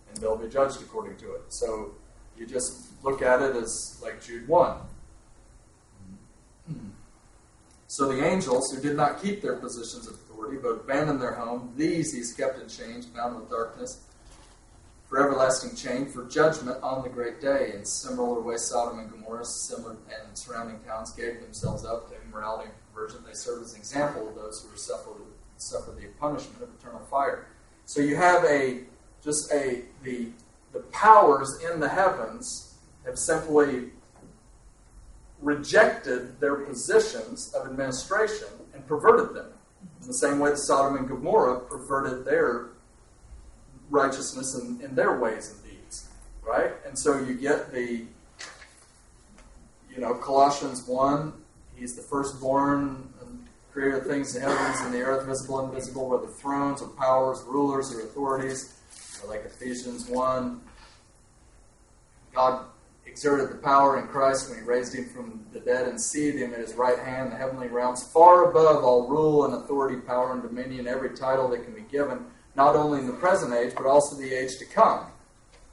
and 0.08 0.16
they'll 0.18 0.36
be 0.36 0.48
judged 0.48 0.80
according 0.80 1.16
to 1.18 1.32
it. 1.34 1.42
So 1.48 1.92
you 2.36 2.46
just 2.46 2.88
look 3.02 3.22
at 3.22 3.42
it 3.42 3.56
as 3.56 3.98
like 4.02 4.22
Jude 4.22 4.48
1. 4.48 4.76
Hmm. 4.76 6.72
Hmm. 6.72 6.88
So 7.86 8.08
the 8.12 8.24
angels 8.24 8.72
who 8.72 8.80
did 8.80 8.96
not 8.96 9.22
keep 9.22 9.42
their 9.42 9.56
positions 9.56 10.08
of 10.08 10.25
but 10.54 10.68
abandoned 10.68 11.20
their 11.20 11.34
home, 11.34 11.72
these 11.76 12.12
he's 12.12 12.32
kept 12.32 12.60
in 12.60 12.68
chains, 12.68 13.06
bound 13.06 13.34
with 13.36 13.50
darkness, 13.50 14.02
for 15.08 15.22
everlasting 15.22 15.74
chain, 15.76 16.06
for 16.06 16.24
judgment 16.26 16.82
on 16.82 17.02
the 17.02 17.08
great 17.08 17.40
day. 17.40 17.72
In 17.74 17.84
similar 17.84 18.40
way, 18.40 18.56
Sodom 18.56 19.00
and 19.00 19.10
Gomorrah, 19.10 19.44
similar 19.44 19.92
and 19.92 20.38
surrounding 20.38 20.78
towns, 20.80 21.12
gave 21.12 21.40
themselves 21.40 21.84
up 21.84 22.08
to 22.10 22.16
immorality 22.22 22.70
and 22.70 22.94
perversion. 22.94 23.24
They 23.26 23.34
serve 23.34 23.62
as 23.62 23.72
an 23.72 23.80
example 23.80 24.28
of 24.28 24.34
those 24.34 24.64
who 24.68 24.76
suffer- 24.76 25.10
suffer 25.56 25.92
the 25.92 26.06
punishment 26.20 26.62
of 26.62 26.68
eternal 26.78 27.00
fire. 27.10 27.46
So 27.84 28.00
you 28.00 28.16
have 28.16 28.44
a 28.44 28.84
just 29.22 29.52
a 29.52 29.82
the 30.02 30.28
the 30.72 30.80
powers 30.92 31.58
in 31.62 31.80
the 31.80 31.88
heavens 31.88 32.74
have 33.04 33.18
simply 33.18 33.90
rejected 35.40 36.38
their 36.40 36.56
positions 36.56 37.52
of 37.54 37.66
administration 37.66 38.48
and 38.74 38.86
perverted 38.86 39.34
them. 39.34 39.52
In 40.06 40.12
the 40.12 40.18
same 40.18 40.38
way 40.38 40.50
that 40.50 40.58
Sodom 40.58 40.96
and 40.96 41.08
Gomorrah 41.08 41.58
perverted 41.58 42.24
their 42.24 42.68
righteousness 43.90 44.54
in, 44.54 44.80
in 44.80 44.94
their 44.94 45.18
ways 45.18 45.52
and 45.52 45.68
deeds. 45.68 46.08
Right? 46.44 46.70
And 46.86 46.96
so 46.96 47.18
you 47.18 47.34
get 47.34 47.72
the 47.72 48.04
you 49.92 50.00
know, 50.00 50.14
Colossians 50.14 50.86
1, 50.86 51.32
he's 51.74 51.96
the 51.96 52.02
firstborn 52.02 53.12
and 53.20 53.44
creator 53.72 53.98
of 53.98 54.06
things 54.06 54.36
in 54.36 54.42
heavens 54.42 54.80
and 54.82 54.94
the 54.94 55.00
earth, 55.00 55.26
visible 55.26 55.58
and 55.58 55.70
invisible, 55.70 56.08
whether 56.08 56.28
thrones 56.28 56.82
or 56.82 56.88
powers, 56.90 57.42
rulers 57.42 57.92
or 57.92 58.02
authorities. 58.02 58.78
Or 59.24 59.28
like 59.28 59.44
Ephesians 59.44 60.08
1, 60.08 60.60
God 62.32 62.66
exerted 63.16 63.48
the 63.48 63.62
power 63.62 63.98
in 63.98 64.06
Christ 64.08 64.50
when 64.50 64.58
he 64.58 64.64
raised 64.66 64.94
him 64.94 65.06
from 65.06 65.42
the 65.54 65.60
dead 65.60 65.88
and 65.88 65.98
seated 65.98 66.38
him 66.38 66.52
at 66.52 66.60
his 66.60 66.74
right 66.74 66.98
hand 66.98 67.28
in 67.28 67.30
the 67.30 67.38
heavenly 67.38 67.68
realms, 67.68 68.06
far 68.12 68.50
above 68.50 68.84
all 68.84 69.08
rule 69.08 69.46
and 69.46 69.54
authority, 69.54 69.98
power 69.98 70.34
and 70.34 70.42
dominion, 70.42 70.86
every 70.86 71.16
title 71.16 71.48
that 71.48 71.64
can 71.64 71.72
be 71.72 71.80
given, 71.90 72.26
not 72.56 72.76
only 72.76 72.98
in 72.98 73.06
the 73.06 73.14
present 73.14 73.54
age, 73.54 73.72
but 73.74 73.86
also 73.86 74.16
the 74.16 74.34
age 74.34 74.58
to 74.58 74.66
come. 74.66 75.06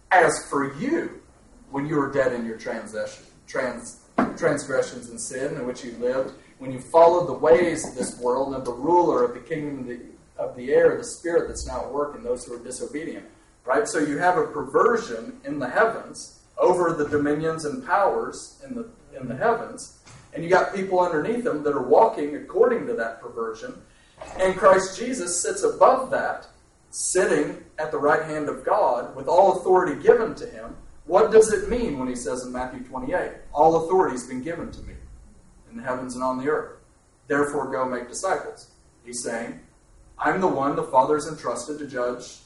As 0.09 0.47
for 0.49 0.73
you, 0.75 1.21
when 1.69 1.85
you 1.85 1.97
were 1.97 2.13
dead 2.13 2.31
in 2.31 2.45
your 2.45 2.57
trans, 2.57 2.95
transgressions 3.45 5.09
and 5.09 5.19
sin 5.19 5.55
in 5.55 5.67
which 5.67 5.83
you 5.83 5.91
lived, 5.97 6.31
when 6.59 6.71
you 6.71 6.79
followed 6.79 7.27
the 7.27 7.33
ways 7.33 7.85
of 7.85 7.93
this 7.93 8.17
world 8.21 8.53
and 8.53 8.55
of 8.55 8.63
the 8.63 8.71
ruler 8.71 9.25
of 9.25 9.33
the 9.33 9.41
kingdom 9.41 9.79
of 9.79 9.87
the, 9.87 9.99
of 10.37 10.55
the 10.55 10.73
air, 10.73 10.97
the 10.97 11.03
spirit 11.03 11.49
that's 11.49 11.67
now 11.67 11.81
at 11.81 11.91
work 11.91 12.15
in 12.15 12.23
those 12.23 12.45
who 12.45 12.53
are 12.53 12.63
disobedient. 12.63 13.25
Right? 13.65 13.85
So 13.85 13.99
you 13.99 14.17
have 14.17 14.37
a 14.37 14.47
perversion 14.47 15.41
in 15.43 15.59
the 15.59 15.67
heavens 15.67 16.39
over 16.57 16.93
the 16.93 17.07
dominions 17.07 17.65
and 17.65 17.85
powers 17.85 18.61
in 18.67 18.75
the 18.75 18.89
in 19.19 19.27
the 19.27 19.35
heavens, 19.35 19.99
and 20.33 20.43
you 20.43 20.49
got 20.49 20.73
people 20.73 20.99
underneath 20.99 21.43
them 21.43 21.63
that 21.63 21.73
are 21.73 21.87
walking 21.87 22.35
according 22.35 22.87
to 22.87 22.93
that 22.93 23.21
perversion. 23.21 23.81
And 24.39 24.55
Christ 24.55 24.97
Jesus 24.97 25.39
sits 25.41 25.63
above 25.63 26.09
that, 26.11 26.47
sitting 26.89 27.63
at 27.77 27.91
the 27.91 27.97
right 27.97 28.23
hand 28.23 28.49
of 28.49 28.65
God 28.65 29.15
with 29.15 29.27
all 29.27 29.57
authority 29.59 30.01
given 30.01 30.33
to 30.35 30.45
him. 30.45 30.75
What 31.05 31.31
does 31.31 31.51
it 31.51 31.69
mean 31.69 31.99
when 31.99 32.07
he 32.07 32.15
says 32.15 32.45
in 32.45 32.51
Matthew 32.51 32.81
28, 32.83 33.31
All 33.53 33.85
authority 33.85 34.13
has 34.13 34.27
been 34.27 34.41
given 34.41 34.71
to 34.71 34.81
me 34.83 34.93
in 35.69 35.77
the 35.77 35.83
heavens 35.83 36.15
and 36.15 36.23
on 36.23 36.37
the 36.37 36.49
earth? 36.49 36.77
Therefore, 37.27 37.71
go 37.71 37.85
make 37.85 38.07
disciples. 38.07 38.71
He's 39.03 39.23
saying, 39.23 39.59
I'm 40.17 40.39
the 40.39 40.47
one 40.47 40.75
the 40.75 40.83
Father 40.83 41.17
entrusted 41.17 41.79
to 41.79 41.87
judge 41.87 42.37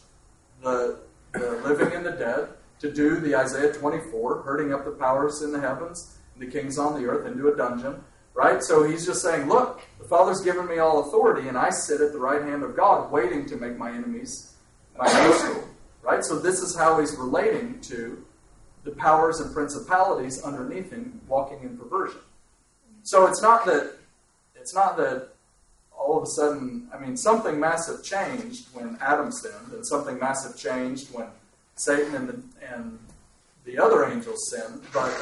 the, 0.63 1.00
the 1.34 1.52
living 1.63 1.93
and 1.93 2.06
the 2.06 2.12
dead, 2.12 2.50
to 2.80 2.92
do 2.92 3.20
the 3.20 3.36
Isaiah 3.36 3.74
24, 3.74 4.44
herding 4.44 4.74
up 4.74 4.86
the 4.86 4.92
powers 4.92 5.42
in 5.42 5.52
the 5.52 5.60
heavens 5.60 6.18
and 6.34 6.48
the 6.48 6.52
kings 6.52 6.78
on 6.78 7.02
the 7.02 7.08
earth 7.08 7.26
into 7.26 7.48
a 7.48 7.56
dungeon. 7.56 8.04
Right? 8.34 8.62
So 8.62 8.84
he's 8.84 9.06
just 9.06 9.24
saying, 9.24 9.50
Look, 9.50 9.82
the 10.00 10.08
Father's 10.08 10.42
given 10.42 10.68
me 10.68 10.78
all 10.78 11.08
authority, 11.08 11.48
and 11.48 11.58
I 11.58 11.72
sit 11.72 12.02
at 12.02 12.12
the 12.12 12.20
right 12.20 12.44
hand 12.44 12.63
of 12.63 12.76
God, 12.76 13.12
waiting 13.12 13.48
to 13.48 13.56
make 13.56 13.78
my 13.78 13.90
enemies 13.90 14.54
my 14.96 15.06
nation. 15.08 15.63
Right? 16.04 16.24
So 16.24 16.38
this 16.38 16.60
is 16.60 16.76
how 16.76 17.00
he's 17.00 17.16
relating 17.16 17.82
to 17.82 18.24
the 18.84 18.92
powers 18.92 19.40
and 19.40 19.54
principalities 19.54 20.42
underneath 20.44 20.92
him 20.92 21.20
walking 21.28 21.62
in 21.63 21.78
perversion. 21.78 22.20
So 23.04 23.26
it's 23.26 23.42
not 23.42 23.66
that 23.66 23.94
it's 24.56 24.76
not 24.76 24.98
that 24.98 25.30
all 25.98 26.18
of 26.18 26.24
a 26.24 26.28
sudden, 26.28 26.90
I 26.94 27.00
mean, 27.00 27.18
something 27.18 27.60
massive 27.60 28.04
changed 28.04 28.68
when 28.74 28.98
Adam 29.02 29.32
sinned, 29.32 29.74
and 29.74 29.86
something 29.86 30.20
massive 30.20 30.58
changed 30.58 31.13
when 31.13 31.28
Satan 31.78 32.16
and 32.16 32.28
the, 32.30 32.44
and 32.74 33.00
the 33.66 33.78
other 33.78 34.06
angels 34.06 34.50
sinned, 34.50 34.82
but 34.94 35.13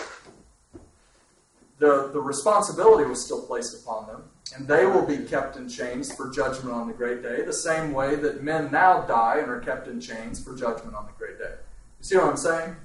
the, 1.78 2.10
the 2.13 2.20
responsibility 2.20 3.08
was 3.08 3.24
still 3.24 3.41
placed 3.41 3.82
upon 3.82 4.08
them, 4.08 4.24
and 4.56 4.68
they 4.68 4.86
will 4.86 5.06
be 5.06 5.18
kept 5.18 5.58
in 5.58 5.68
chains 5.68 6.13
for 6.13 6.32
judgment 6.32 6.74
on 6.74 6.88
the 6.88 6.94
great 6.94 7.22
day, 7.22 7.44
the 7.44 7.54
same 7.54 7.91
way 7.91 8.15
that 8.15 8.44
men 8.44 8.72
now 8.72 9.02
die 9.02 9.39
and 9.39 9.50
are 9.50 9.60
kept 9.60 9.88
in 9.88 10.00
chains 10.00 10.44
for 10.44 10.56
judgment 10.56 10.96
on 10.96 11.06
the 11.06 11.12
great 11.18 11.38
day. 11.38 11.56
You 12.00 12.04
see 12.04 12.15
what 12.18 12.26
I'm 12.26 12.38
saying? 12.38 12.76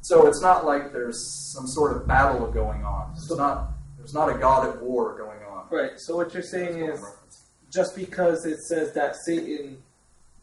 So 0.00 0.26
it's 0.26 0.40
not 0.40 0.64
like 0.64 0.92
there's 0.92 1.20
some 1.52 1.66
sort 1.66 1.96
of 1.96 2.06
battle 2.06 2.50
going 2.50 2.84
on. 2.84 3.12
It's 3.14 3.30
not 3.30 3.72
there's 3.98 4.14
not 4.14 4.28
a 4.28 4.38
God 4.38 4.68
at 4.68 4.80
war 4.80 5.16
going 5.16 5.42
on. 5.50 5.66
Right. 5.68 5.98
So 5.98 6.14
what 6.14 6.32
you're 6.32 6.44
saying 6.44 6.78
is 6.78 7.04
just 7.72 7.96
because 7.96 8.46
it 8.46 8.60
says 8.60 8.92
that 8.94 9.16
Satan, 9.16 9.82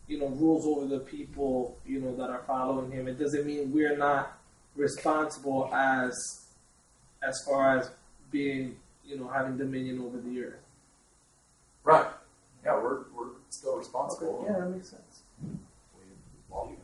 you 0.07 0.19
know, 0.19 0.27
rules 0.27 0.65
over 0.65 0.85
the 0.87 0.99
people, 0.99 1.77
you 1.85 1.99
know, 1.99 2.15
that 2.15 2.29
are 2.29 2.43
following 2.45 2.91
him, 2.91 3.07
it 3.07 3.17
doesn't 3.19 3.45
mean 3.45 3.71
we're 3.71 3.97
not 3.97 4.37
responsible 4.75 5.69
as 5.73 6.47
as 7.21 7.41
far 7.47 7.77
as 7.77 7.91
being, 8.31 8.75
you 9.05 9.17
know, 9.17 9.27
having 9.27 9.57
dominion 9.57 10.01
over 10.01 10.17
the 10.19 10.43
earth. 10.43 10.59
Right. 11.83 12.07
Yeah, 12.65 12.75
we're, 12.75 13.03
we're 13.15 13.31
still 13.49 13.77
responsible. 13.77 14.45
Yeah, 14.47 14.59
that 14.59 14.69
makes 14.69 14.89
sense. 14.89 15.21
We 15.41 16.03
walk 16.49 16.69
in 16.69 16.77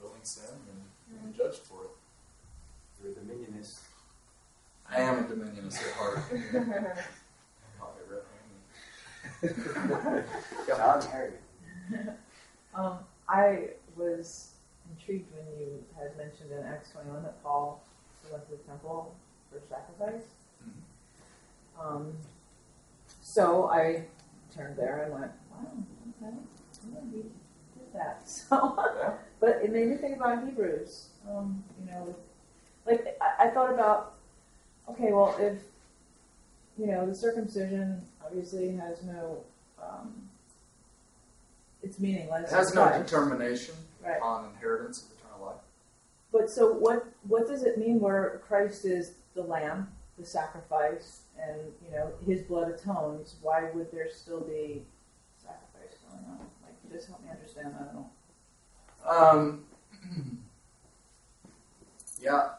willing 0.00 0.22
sin 0.22 0.44
and 1.10 1.32
be 1.32 1.38
judged 1.38 1.58
for 1.58 1.84
it. 1.84 1.90
You're 3.02 3.12
a 3.12 3.14
dominionist. 3.14 3.80
I 4.88 5.00
am 5.00 5.18
a 5.18 5.22
dominionist 5.22 5.78
at 5.86 5.92
heart. 5.94 6.18
Caught 7.78 7.94
me 7.96 8.02
red-handed. 9.42 10.24
John 10.68 11.00
Harry. 11.10 11.32
Um, 12.74 13.00
I 13.28 13.68
was 13.98 14.52
intrigued 14.90 15.30
when 15.34 15.44
you 15.60 15.84
had 15.98 16.16
mentioned 16.16 16.52
in 16.52 16.64
Acts 16.64 16.90
21 16.92 17.22
that 17.22 17.42
Paul 17.42 17.82
went 18.30 18.44
to 18.46 18.52
the 18.52 18.56
temple 18.62 19.14
for 19.50 19.60
sacrifice. 19.68 20.24
Um, 21.78 22.14
so 23.20 23.68
I 23.68 24.04
turned 24.54 24.76
there 24.78 25.02
and 25.04 25.12
went, 25.12 25.32
wow, 25.50 25.66
okay, 26.22 26.34
yeah, 26.94 27.00
he 27.10 27.16
did 27.22 27.92
that. 27.94 28.22
So, 28.26 28.74
Yeah. 28.98 29.12
but 29.38 29.60
it 29.62 29.70
made 29.70 29.88
me 29.88 29.96
think 29.96 30.16
about 30.16 30.44
Hebrews. 30.44 31.08
Um, 31.28 31.62
you 31.78 31.90
know, 31.90 32.14
like 32.86 33.18
I, 33.20 33.48
I 33.48 33.50
thought 33.50 33.72
about, 33.72 34.14
okay, 34.90 35.12
well, 35.12 35.36
if 35.38 35.58
you 36.78 36.86
know 36.86 37.06
the 37.06 37.14
circumcision 37.14 38.00
obviously 38.24 38.74
has 38.76 39.02
no, 39.02 39.44
um, 39.82 40.21
it's 41.82 41.98
meaningless. 41.98 42.50
It 42.50 42.54
has 42.54 42.74
no 42.74 42.82
Right. 42.84 43.04
determination 43.04 43.74
Right. 44.04 44.20
on 44.22 44.46
inheritance 44.50 45.04
of 45.04 45.12
eternal 45.18 45.46
life. 45.46 45.60
But 46.32 46.50
so 46.50 46.72
what? 46.72 47.06
What 47.26 47.46
does 47.46 47.62
it 47.62 47.78
mean 47.78 48.00
where 48.00 48.40
Christ 48.46 48.84
is 48.84 49.12
the 49.34 49.42
Lamb, 49.42 49.92
the 50.18 50.24
sacrifice, 50.26 51.22
and 51.38 51.72
you 51.84 51.90
know 51.90 52.12
His 52.26 52.42
blood 52.42 52.68
atones? 52.70 53.36
Why 53.42 53.70
would 53.70 53.90
there 53.92 54.10
still 54.10 54.40
be 54.40 54.86
sacrifice 55.36 55.98
going 56.08 56.24
on? 56.24 56.50
Like, 56.62 56.92
just 56.92 57.08
help 57.08 57.22
me 57.22 57.30
understand. 57.30 57.74
that 57.74 57.92
don't 57.92 57.94
know. 57.94 58.10
Um, 59.04 59.66
yeah. 62.20 62.50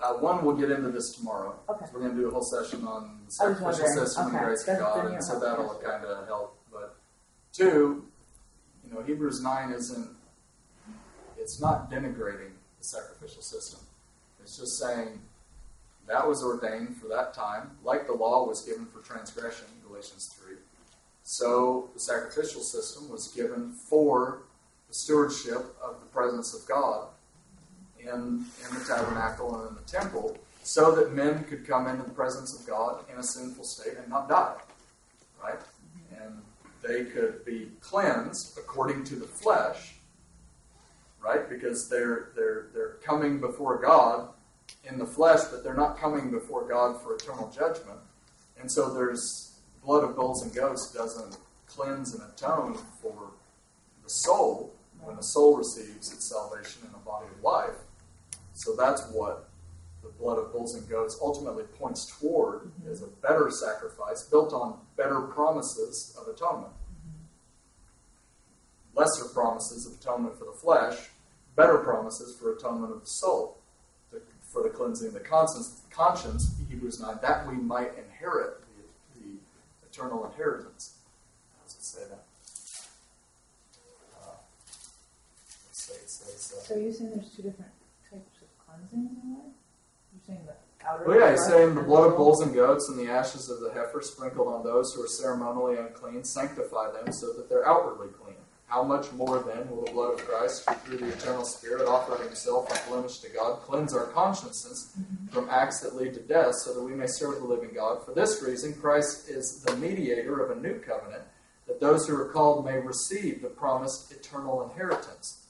Uh, 0.00 0.14
one, 0.14 0.44
we'll 0.44 0.56
get 0.56 0.70
into 0.70 0.90
this 0.90 1.12
tomorrow. 1.12 1.56
Okay. 1.68 1.86
We're 1.92 2.00
going 2.00 2.16
to 2.16 2.20
do 2.20 2.26
a 2.28 2.30
whole 2.32 2.42
session 2.42 2.84
on 2.86 3.20
the 3.24 3.30
sacrificial 3.30 3.86
system 3.86 4.26
and 4.28 4.36
Okay. 4.36 4.44
grace 4.46 4.66
of 4.66 4.78
God, 4.78 5.06
and 5.12 5.24
so 5.24 5.38
that'll 5.38 5.74
kind 5.76 6.04
of 6.04 6.26
help. 6.26 6.58
But 6.72 6.96
two, 7.52 8.06
know, 8.92 9.02
Hebrews 9.02 9.42
9 9.42 9.72
isn't, 9.72 10.08
it's 11.38 11.60
not 11.60 11.90
denigrating 11.90 12.52
the 12.78 12.84
sacrificial 12.84 13.42
system. 13.42 13.80
It's 14.42 14.58
just 14.58 14.78
saying 14.78 15.20
that 16.06 16.26
was 16.26 16.42
ordained 16.42 16.96
for 16.96 17.08
that 17.08 17.32
time, 17.34 17.70
like 17.84 18.06
the 18.06 18.12
law 18.12 18.46
was 18.46 18.62
given 18.62 18.86
for 18.86 19.00
transgression, 19.00 19.66
Galatians 19.86 20.34
3. 20.38 20.56
So 21.22 21.90
the 21.94 22.00
sacrificial 22.00 22.62
system 22.62 23.08
was 23.08 23.28
given 23.28 23.72
for 23.72 24.42
the 24.88 24.94
stewardship 24.94 25.64
of 25.82 26.00
the 26.00 26.06
presence 26.12 26.54
of 26.54 26.66
God 26.68 27.08
in, 28.00 28.08
in 28.08 28.78
the 28.78 28.84
tabernacle 28.86 29.54
and 29.60 29.68
in 29.68 29.74
the 29.74 29.90
temple, 29.90 30.36
so 30.64 30.94
that 30.94 31.12
men 31.12 31.44
could 31.44 31.66
come 31.66 31.86
into 31.86 32.02
the 32.02 32.10
presence 32.10 32.58
of 32.58 32.66
God 32.66 33.04
in 33.12 33.18
a 33.18 33.22
sinful 33.22 33.64
state 33.64 33.94
and 33.98 34.08
not 34.08 34.28
die. 34.28 34.56
Right? 35.42 35.58
They 36.82 37.04
could 37.04 37.44
be 37.44 37.68
cleansed 37.80 38.58
according 38.58 39.04
to 39.04 39.16
the 39.16 39.26
flesh, 39.26 39.94
right? 41.24 41.48
Because 41.48 41.88
they're 41.88 42.30
they're 42.34 42.66
they're 42.74 42.96
coming 43.04 43.40
before 43.40 43.78
God 43.78 44.28
in 44.84 44.98
the 44.98 45.06
flesh, 45.06 45.40
but 45.50 45.62
they're 45.62 45.74
not 45.74 45.98
coming 45.98 46.30
before 46.30 46.66
God 46.68 47.00
for 47.00 47.14
eternal 47.14 47.50
judgment. 47.54 47.98
And 48.60 48.70
so 48.70 48.92
there's 48.92 49.58
blood 49.84 50.04
of 50.04 50.16
bulls 50.16 50.42
and 50.42 50.54
goats 50.54 50.92
doesn't 50.92 51.36
cleanse 51.66 52.14
and 52.14 52.22
atone 52.22 52.74
for 53.00 53.30
the 54.02 54.10
soul 54.10 54.74
when 55.00 55.16
the 55.16 55.22
soul 55.22 55.56
receives 55.56 56.12
its 56.12 56.28
salvation 56.28 56.82
in 56.88 56.94
a 56.94 56.98
body 56.98 57.26
of 57.36 57.42
life. 57.42 57.74
So 58.54 58.76
that's 58.76 59.02
what 59.10 59.48
blood 60.22 60.38
of 60.38 60.52
bulls 60.52 60.76
and 60.76 60.88
goats 60.88 61.18
ultimately 61.20 61.64
points 61.78 62.16
toward 62.18 62.70
as 62.88 63.02
a 63.02 63.06
better 63.06 63.50
sacrifice 63.50 64.22
built 64.22 64.52
on 64.52 64.78
better 64.96 65.20
promises 65.22 66.16
of 66.20 66.32
atonement. 66.32 66.72
Lesser 68.94 69.24
promises 69.34 69.86
of 69.86 69.94
atonement 69.94 70.38
for 70.38 70.44
the 70.44 70.52
flesh, 70.52 71.10
better 71.56 71.78
promises 71.78 72.36
for 72.38 72.54
atonement 72.54 72.92
of 72.92 73.00
the 73.00 73.06
soul, 73.06 73.58
to, 74.10 74.20
for 74.40 74.62
the 74.62 74.68
cleansing 74.68 75.08
of 75.08 75.14
the 75.14 75.20
conscience, 75.20 75.80
conscience, 75.90 76.54
Hebrews 76.70 77.00
9, 77.00 77.18
that 77.22 77.46
we 77.48 77.54
might 77.54 77.92
inherit 77.98 78.60
the, 79.14 79.20
the 79.20 79.26
eternal 79.90 80.24
inheritance. 80.26 80.98
How 81.56 81.64
does 81.64 81.74
it 81.74 81.82
say 81.82 82.02
that? 82.08 82.24
Uh, 84.22 84.34
let's 85.66 85.82
see, 85.82 85.94
it 85.94 86.10
says, 86.10 86.54
uh, 86.56 86.62
So 86.62 86.76
you're 86.76 86.92
saying 86.92 87.10
there's 87.14 87.30
two 87.30 87.42
different 87.42 87.72
types 88.10 88.42
of 88.42 88.48
cleansing 88.64 89.00
in 89.00 89.36
a 89.36 89.61
the 90.46 90.88
outer. 90.88 91.04
Well, 91.06 91.18
yeah, 91.18 91.30
he's 91.30 91.46
saying 91.46 91.74
the 91.74 91.82
blood 91.82 92.10
of 92.10 92.16
bulls 92.16 92.42
and 92.42 92.54
goats 92.54 92.88
and 92.88 92.98
the 92.98 93.10
ashes 93.10 93.48
of 93.50 93.60
the 93.60 93.72
heifer 93.72 94.00
sprinkled 94.02 94.48
on 94.48 94.62
those 94.62 94.92
who 94.92 95.02
are 95.02 95.08
ceremonially 95.08 95.76
unclean 95.76 96.24
sanctify 96.24 96.92
them 96.92 97.12
so 97.12 97.32
that 97.34 97.48
they're 97.48 97.66
outwardly 97.66 98.08
clean. 98.08 98.36
How 98.66 98.82
much 98.82 99.12
more 99.12 99.38
then 99.40 99.68
will 99.68 99.84
the 99.84 99.92
blood 99.92 100.14
of 100.14 100.26
Christ, 100.26 100.66
who 100.66 100.74
through 100.96 101.06
the 101.06 101.14
eternal 101.14 101.44
Spirit 101.44 101.86
offered 101.86 102.24
himself 102.24 102.70
unblemished 102.70 103.22
to 103.22 103.28
God, 103.28 103.60
cleanse 103.60 103.92
our 103.92 104.06
consciences 104.06 104.96
from 105.30 105.50
acts 105.50 105.80
that 105.80 105.94
lead 105.94 106.14
to 106.14 106.20
death, 106.20 106.54
so 106.54 106.72
that 106.72 106.82
we 106.82 106.94
may 106.94 107.06
serve 107.06 107.40
the 107.40 107.46
living 107.46 107.72
God? 107.74 108.02
For 108.02 108.14
this 108.14 108.42
reason, 108.42 108.72
Christ 108.72 109.28
is 109.28 109.62
the 109.62 109.76
mediator 109.76 110.42
of 110.42 110.56
a 110.56 110.60
new 110.60 110.78
covenant, 110.78 111.24
that 111.66 111.80
those 111.80 112.08
who 112.08 112.18
are 112.18 112.32
called 112.32 112.64
may 112.64 112.78
receive 112.78 113.42
the 113.42 113.50
promised 113.50 114.10
eternal 114.10 114.62
inheritance. 114.62 115.41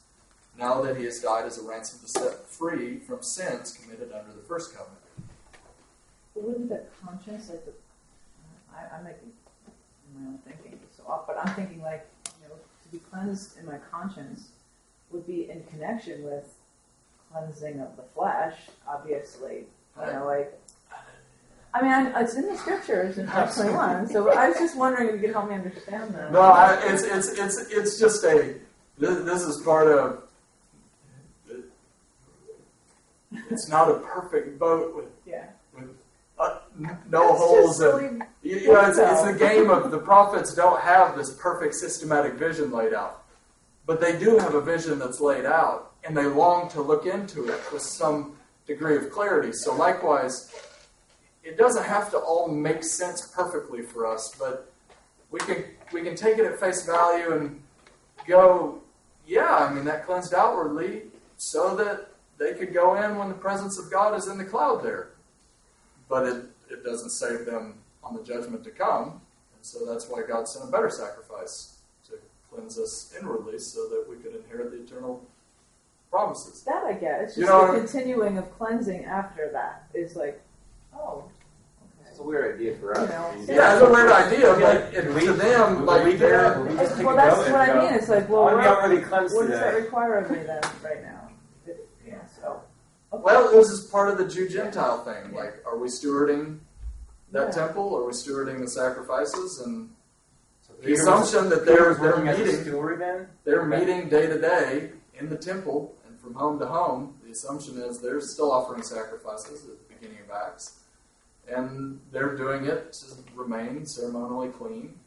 Now 0.58 0.82
that 0.82 0.96
he 0.96 1.04
has 1.04 1.20
died 1.20 1.46
as 1.46 1.58
a 1.58 1.66
ransom 1.66 2.00
to 2.00 2.08
set 2.08 2.46
free 2.48 2.98
from 2.98 3.22
sins 3.22 3.78
committed 3.80 4.12
under 4.12 4.32
the 4.32 4.42
first 4.46 4.74
covenant. 4.76 4.98
But 6.34 6.44
wouldn't 6.44 6.68
the 6.68 6.84
conscience, 7.04 7.48
like 7.48 7.64
the, 7.64 7.72
I, 8.74 8.96
I'm 8.96 9.04
making 9.04 9.32
my 10.18 10.26
own 10.28 10.38
thinking 10.46 10.78
so 10.96 11.04
off, 11.06 11.26
but 11.26 11.38
I'm 11.38 11.54
thinking 11.54 11.82
like, 11.82 12.06
you 12.42 12.48
know, 12.48 12.54
to 12.54 12.88
be 12.90 12.98
cleansed 12.98 13.58
in 13.58 13.66
my 13.66 13.78
conscience 13.90 14.48
would 15.10 15.26
be 15.26 15.50
in 15.50 15.62
connection 15.64 16.22
with 16.22 16.54
cleansing 17.30 17.80
of 17.80 17.96
the 17.96 18.02
flesh, 18.02 18.56
obviously. 18.88 19.64
You 19.98 20.12
know, 20.12 20.26
like, 20.26 20.58
I 21.74 21.82
mean, 21.82 22.12
it's 22.16 22.34
in 22.34 22.46
the 22.46 22.56
scriptures 22.56 23.18
in 23.18 23.28
Acts 23.28 23.56
21, 23.56 24.08
so 24.08 24.30
I 24.30 24.48
was 24.48 24.58
just 24.58 24.76
wondering 24.76 25.08
if 25.08 25.14
you 25.14 25.20
could 25.20 25.32
help 25.32 25.48
me 25.48 25.54
understand 25.54 26.14
that. 26.14 26.32
No, 26.32 26.40
I, 26.40 26.78
it's 26.84 27.02
it's 27.02 27.38
it's 27.38 27.56
it's 27.70 27.98
just 27.98 28.24
a. 28.24 28.54
This, 28.98 29.24
this 29.24 29.42
is 29.42 29.62
part 29.62 29.88
of. 29.88 30.22
It's 33.52 33.68
not 33.68 33.90
a 33.90 33.94
perfect 34.00 34.58
boat 34.58 34.96
with 34.96 35.06
Yeah. 35.26 35.46
with 35.74 35.90
uh, 36.38 36.58
no 37.10 37.30
It's 37.30 37.38
holes 37.40 37.80
and 37.80 38.22
you, 38.42 38.58
you 38.58 38.72
know 38.72 38.80
it's, 38.88 38.98
it's 38.98 39.22
the 39.22 39.34
game 39.38 39.70
of 39.70 39.90
the 39.90 39.98
prophets 39.98 40.54
don't 40.54 40.80
have 40.80 41.16
this 41.16 41.34
perfect 41.34 41.74
systematic 41.74 42.34
vision 42.34 42.72
laid 42.72 42.94
out, 42.94 43.22
but 43.86 44.00
they 44.00 44.18
do 44.18 44.38
have 44.38 44.54
a 44.54 44.60
vision 44.60 44.98
that's 44.98 45.20
laid 45.20 45.44
out, 45.44 45.92
and 46.04 46.16
they 46.16 46.24
long 46.24 46.68
to 46.70 46.80
look 46.82 47.06
into 47.06 47.48
it 47.48 47.60
with 47.72 47.82
some 47.82 48.36
degree 48.66 48.96
of 48.96 49.10
clarity. 49.10 49.52
So 49.52 49.74
likewise, 49.74 50.52
it 51.44 51.56
doesn't 51.58 51.84
have 51.84 52.10
to 52.12 52.18
all 52.18 52.48
make 52.48 52.82
sense 52.82 53.30
perfectly 53.34 53.82
for 53.82 54.06
us, 54.06 54.34
but 54.38 54.72
we 55.30 55.38
can 55.40 55.64
we 55.92 56.02
can 56.02 56.16
take 56.16 56.38
it 56.38 56.44
at 56.46 56.58
face 56.58 56.84
value 56.86 57.32
and 57.34 57.62
go, 58.26 58.80
yeah, 59.26 59.54
I 59.56 59.72
mean 59.72 59.84
that 59.84 60.06
cleansed 60.06 60.34
outwardly 60.34 61.02
so 61.36 61.76
that 61.76 62.11
they 62.42 62.54
could 62.54 62.74
go 62.74 62.94
in 62.96 63.16
when 63.16 63.28
the 63.28 63.34
presence 63.34 63.78
of 63.78 63.90
God 63.90 64.16
is 64.18 64.26
in 64.26 64.36
the 64.38 64.44
cloud 64.44 64.82
there. 64.82 65.10
But 66.08 66.26
it, 66.26 66.44
it 66.70 66.84
doesn't 66.84 67.10
save 67.10 67.46
them 67.46 67.74
on 68.02 68.16
the 68.16 68.22
judgment 68.22 68.64
to 68.64 68.70
come. 68.70 69.20
And 69.54 69.62
so 69.62 69.86
that's 69.86 70.08
why 70.08 70.22
God 70.26 70.48
sent 70.48 70.68
a 70.68 70.70
better 70.70 70.90
sacrifice 70.90 71.78
to 72.08 72.14
cleanse 72.50 72.78
us 72.78 73.14
inwardly 73.18 73.58
so 73.58 73.88
that 73.88 74.06
we 74.08 74.16
could 74.16 74.34
inherit 74.34 74.72
the 74.72 74.82
eternal 74.82 75.24
promises. 76.10 76.62
That 76.64 76.84
I 76.84 76.92
get. 76.94 77.22
It's 77.22 77.34
just 77.36 77.38
You 77.38 77.46
know, 77.46 77.72
the 77.72 77.78
continuing 77.78 78.38
of 78.38 78.50
cleansing 78.58 79.04
after 79.04 79.50
that 79.52 79.84
is 79.94 80.16
like, 80.16 80.40
oh, 80.94 81.24
It's 82.06 82.18
a 82.18 82.22
weird 82.22 82.56
idea 82.56 82.76
for 82.76 82.96
us. 82.98 83.08
You 83.08 83.54
know, 83.54 83.54
Yeah, 83.54 83.74
it's 83.74 83.82
a 83.82 83.90
weird 83.90 84.10
idea, 84.10 84.58
Yeah, 84.58 84.60
but 84.60 84.92
can 84.92 85.06
it, 85.06 85.14
we- 85.14 85.26
to 85.26 85.32
them, 85.32 85.78
will 85.80 85.86
like 85.86 86.04
we 86.04 86.12
do 86.12 86.18
that? 86.18 86.58
Will 86.58 86.64
they're, 86.64 86.72
we 86.74 86.78
just 86.78 87.02
well, 87.02 87.16
that's 87.16 87.38
what 87.38 87.54
I 87.54 87.84
mean. 87.84 87.94
It's 87.94 88.08
like, 88.08 88.28
well, 88.28 88.48
I 88.48 88.54
want 88.54 89.10
what, 89.10 89.22
what 89.32 89.48
does 89.48 89.60
that 89.60 89.74
require 89.74 90.18
of 90.18 90.30
me 90.30 90.38
then, 90.42 90.60
right 90.84 91.02
now? 91.02 91.21
It, 93.12 93.16
yeah, 93.16 93.32
so. 93.32 93.40
okay. 93.42 93.50
well, 93.52 93.52
this 93.52 93.70
is 93.70 93.84
part 93.86 94.08
of 94.08 94.18
the 94.18 94.26
Jew 94.26 94.48
Gentile 94.48 95.04
thing. 95.04 95.32
Like, 95.34 95.62
are 95.66 95.76
we 95.78 95.88
stewarding 95.88 96.58
that 97.32 97.48
Yeah. 97.48 97.66
temple? 97.66 97.94
Are 97.96 98.04
we 98.04 98.12
stewarding 98.12 98.60
the 98.60 98.68
sacrifices? 98.68 99.60
And 99.64 99.90
So 100.66 100.72
the 100.74 100.78
Peter 100.82 100.92
was- 100.92 101.00
assumption 101.00 101.48
that 101.50 101.64
they're 101.66 101.94
they're 101.94 102.00
working 102.10 102.28
as 102.28 102.38
a 102.40 102.44
meeting 102.44 102.60
steward 102.62 103.00
then? 103.00 103.28
they're 103.44 103.64
meeting 103.64 104.08
day 104.08 104.26
to 104.26 104.38
day 104.40 104.92
in 105.14 105.28
the 105.28 105.36
temple 105.36 105.94
and 106.06 106.18
from 106.20 106.34
home 106.34 106.58
to 106.58 106.66
home. 106.66 107.18
The 107.24 107.30
assumption 107.32 107.78
is 107.78 108.00
they're 108.00 108.20
still 108.20 108.50
offering 108.52 108.82
sacrifices 108.82 109.64
at 109.64 109.70
the 109.88 109.94
beginning 109.94 110.18
of 110.24 110.30
Acts, 110.30 110.80
and 111.48 112.00
they're 112.12 112.36
doing 112.36 112.64
it 112.66 112.92
to 112.94 113.06
remain 113.34 113.86
ceremonially 113.86 114.48
clean 114.50 114.98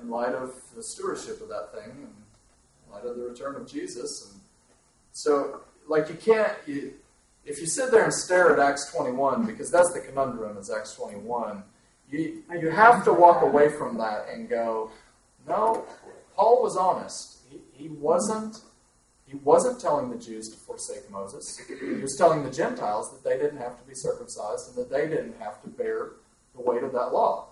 in 0.00 0.10
light 0.10 0.34
of 0.34 0.54
the 0.74 0.82
stewardship 0.82 1.40
of 1.40 1.48
that 1.48 1.72
thing, 1.72 1.90
and 1.90 2.14
in 2.86 2.92
light 2.92 3.04
of 3.04 3.16
the 3.16 3.22
return 3.24 3.54
of 3.56 3.66
Jesus. 3.66 4.30
And 4.32 4.40
so, 5.12 5.60
like, 5.92 6.08
you 6.08 6.16
can't. 6.16 6.52
You, 6.66 6.94
if 7.44 7.60
you 7.60 7.66
sit 7.66 7.90
there 7.90 8.04
and 8.04 8.14
stare 8.14 8.52
at 8.52 8.58
Acts 8.58 8.92
21, 8.92 9.46
because 9.46 9.70
that's 9.70 9.92
the 9.92 10.00
conundrum, 10.00 10.56
is 10.56 10.70
Acts 10.70 10.94
21, 10.94 11.62
you, 12.10 12.42
you 12.60 12.70
have 12.70 13.04
to 13.04 13.12
walk 13.12 13.42
away 13.42 13.68
from 13.68 13.98
that 13.98 14.26
and 14.32 14.48
go, 14.48 14.90
no, 15.46 15.84
Paul 16.34 16.62
was 16.62 16.76
honest. 16.76 17.38
He, 17.50 17.58
he 17.72 17.88
wasn't 17.88 18.58
he 19.26 19.38
wasn't 19.38 19.80
telling 19.80 20.10
the 20.10 20.18
Jews 20.18 20.50
to 20.50 20.58
forsake 20.58 21.10
Moses. 21.10 21.58
He 21.66 22.02
was 22.02 22.16
telling 22.18 22.44
the 22.44 22.50
Gentiles 22.50 23.10
that 23.10 23.24
they 23.24 23.38
didn't 23.38 23.56
have 23.56 23.80
to 23.80 23.88
be 23.88 23.94
circumcised 23.94 24.68
and 24.68 24.76
that 24.76 24.90
they 24.90 25.08
didn't 25.08 25.40
have 25.40 25.62
to 25.62 25.68
bear 25.68 26.10
the 26.54 26.60
weight 26.60 26.82
of 26.82 26.92
that 26.92 27.14
law. 27.14 27.46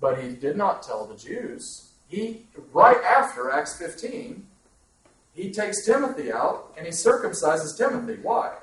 But 0.00 0.22
he 0.22 0.28
did 0.28 0.56
not 0.56 0.84
tell 0.84 1.06
the 1.06 1.16
Jews. 1.16 1.90
He 2.08 2.46
right 2.72 3.02
after 3.02 3.50
Acts 3.50 3.76
15, 3.76 4.46
he 5.40 5.50
takes 5.50 5.84
Timothy 5.84 6.32
out 6.32 6.72
and 6.76 6.86
he 6.86 6.92
circumcises 6.92 7.76
Timothy. 7.76 8.20
Why? 8.22 8.56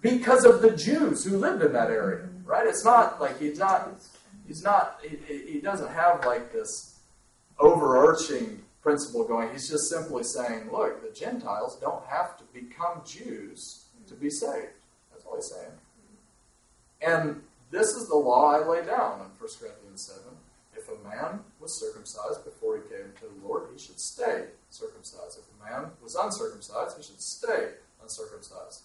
Because 0.00 0.44
of 0.44 0.62
the 0.62 0.76
Jews 0.76 1.24
who 1.24 1.36
lived 1.38 1.62
in 1.62 1.72
that 1.72 1.90
area. 1.90 2.28
Right? 2.44 2.66
It's 2.66 2.84
not 2.84 3.20
like 3.20 3.38
he's 3.38 3.58
not 3.58 3.90
he's 4.46 4.62
not 4.62 5.00
he, 5.02 5.52
he 5.52 5.60
doesn't 5.60 5.90
have 5.90 6.24
like 6.24 6.52
this 6.52 6.98
overarching 7.60 8.62
principle 8.80 9.24
going 9.24 9.50
he's 9.52 9.68
just 9.68 9.90
simply 9.90 10.22
saying 10.22 10.70
look 10.72 11.02
the 11.02 11.12
gentiles 11.12 11.76
don't 11.80 12.04
have 12.06 12.38
to 12.38 12.44
become 12.54 13.02
jews 13.04 13.84
to 14.06 14.14
be 14.14 14.30
saved 14.30 14.68
that's 15.10 15.24
all 15.26 15.34
he's 15.34 15.50
saying 15.50 15.72
and 17.02 17.42
this 17.70 17.88
is 17.88 18.08
the 18.08 18.14
law 18.14 18.52
i 18.52 18.66
lay 18.66 18.84
down 18.86 19.14
in 19.20 19.26
1 19.26 19.30
corinthians 19.38 20.06
7 20.06 20.37
if 20.88 20.98
a 20.98 21.08
man 21.08 21.40
was 21.60 21.78
circumcised 21.78 22.44
before 22.44 22.76
he 22.76 22.82
came 22.88 23.12
to 23.20 23.26
the 23.26 23.46
lord 23.46 23.68
he 23.72 23.78
should 23.78 24.00
stay 24.00 24.46
circumcised 24.70 25.38
if 25.38 25.44
a 25.54 25.70
man 25.70 25.90
was 26.02 26.14
uncircumcised 26.14 26.96
he 26.96 27.02
should 27.02 27.20
stay 27.20 27.68
uncircumcised 28.02 28.82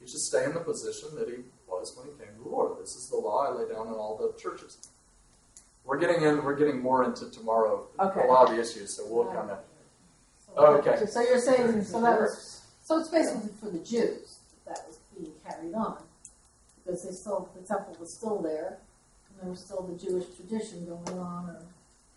he 0.00 0.06
should 0.06 0.20
stay 0.20 0.44
in 0.44 0.52
the 0.52 0.60
position 0.60 1.08
that 1.18 1.28
he 1.28 1.36
was 1.66 1.96
when 1.96 2.06
he 2.06 2.12
came 2.22 2.34
to 2.36 2.42
the 2.44 2.48
lord 2.48 2.78
this 2.80 2.94
is 2.94 3.08
the 3.08 3.16
law 3.16 3.46
i 3.46 3.50
lay 3.50 3.68
down 3.72 3.86
in 3.86 3.94
all 3.94 4.16
the 4.16 4.38
churches 4.38 4.78
we're 5.86 5.98
getting 5.98 6.22
in. 6.22 6.44
We're 6.44 6.56
getting 6.56 6.80
more 6.80 7.04
into 7.04 7.30
tomorrow. 7.30 7.86
Okay. 7.98 8.20
A 8.20 8.26
lot 8.26 8.50
of 8.50 8.56
the 8.56 8.60
issues, 8.60 8.94
so 8.94 9.04
we'll 9.08 9.32
kind 9.32 9.50
of. 9.50 9.58
Okay. 10.56 11.06
So 11.06 11.20
you're 11.20 11.38
saying, 11.38 11.84
so 11.84 12.00
that 12.02 12.18
was, 12.18 12.62
so 12.82 12.98
it's 12.98 13.08
basically 13.08 13.50
for 13.60 13.70
the 13.70 13.78
Jews 13.78 14.38
that 14.66 14.74
that 14.74 14.84
was 14.88 14.98
being 15.16 15.32
carried 15.48 15.74
on. 15.74 15.98
Because 16.84 17.04
they 17.04 17.12
still, 17.12 17.48
the 17.54 17.66
temple 17.66 17.96
was 18.00 18.12
still 18.12 18.40
there, 18.40 18.68
and 18.68 18.85
there 19.40 19.50
was 19.50 19.60
still 19.64 19.82
the 19.82 19.98
Jewish 19.98 20.24
tradition 20.36 20.86
going 20.86 21.18
on, 21.18 21.50
or 21.50 21.62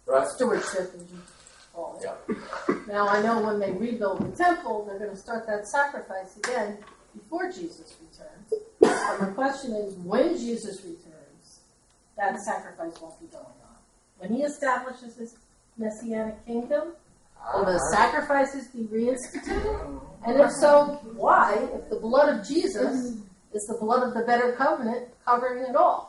Right. 0.06 0.28
stewardship, 0.28 0.94
as 0.96 1.02
you 1.12 1.20
call 1.74 2.00
it. 2.00 2.04
Yeah. 2.06 2.76
Now, 2.88 3.08
I 3.08 3.22
know 3.22 3.42
when 3.42 3.60
they 3.60 3.72
rebuild 3.72 4.20
the 4.20 4.36
temple, 4.36 4.86
they're 4.86 5.00
gonna 5.00 5.16
start 5.16 5.46
that 5.48 5.68
sacrifice 5.68 6.36
again 6.38 6.80
before 7.14 7.52
Jesus 7.52 7.96
returns. 8.02 8.54
And 8.82 9.28
the 9.28 9.34
question 9.34 9.76
is, 9.76 9.94
when 9.96 10.38
Jesus 10.38 10.84
returns, 10.84 11.60
that 12.18 12.40
sacrifice 12.40 13.00
won't 13.02 13.20
be 13.20 13.28
going 13.28 13.46
on. 13.46 13.76
When 14.18 14.34
he 14.34 14.44
establishes 14.44 15.16
his 15.16 15.36
messianic 15.78 16.46
kingdom, 16.46 16.94
Will 17.54 17.66
the 17.66 17.72
uh-huh. 17.72 17.96
sacrifices 17.96 18.68
be 18.68 18.84
reinstituted? 18.84 20.02
And 20.26 20.40
if 20.40 20.52
so, 20.52 21.00
why? 21.16 21.68
If 21.74 21.90
the 21.90 22.00
blood 22.00 22.38
of 22.38 22.48
Jesus 22.48 23.12
mm-hmm. 23.12 23.56
is 23.56 23.66
the 23.66 23.78
blood 23.80 24.08
of 24.08 24.14
the 24.14 24.22
better 24.22 24.54
covenant 24.54 25.08
covering 25.26 25.64
it 25.64 25.76
all. 25.76 26.09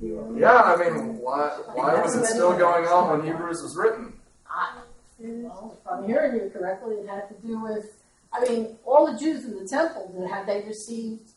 Yeah, 0.00 0.60
I 0.62 0.76
mean, 0.76 1.18
why? 1.18 1.48
Why 1.72 2.00
was 2.02 2.14
it 2.16 2.26
still 2.26 2.56
going 2.56 2.86
on 2.86 3.10
when 3.18 3.26
Hebrews 3.26 3.62
was 3.62 3.76
written? 3.76 4.12
I, 4.48 4.78
well, 5.18 5.78
if 5.80 5.90
I'm 5.90 6.04
hearing 6.06 6.34
you 6.34 6.50
correctly, 6.50 6.96
it 6.96 7.08
had 7.08 7.28
to 7.28 7.34
do 7.46 7.60
with, 7.62 7.86
I 8.32 8.40
mean, 8.46 8.76
all 8.84 9.10
the 9.10 9.18
Jews 9.18 9.44
in 9.44 9.56
the 9.58 9.66
temple, 9.66 10.28
had 10.30 10.46
they 10.46 10.62
received, 10.66 11.30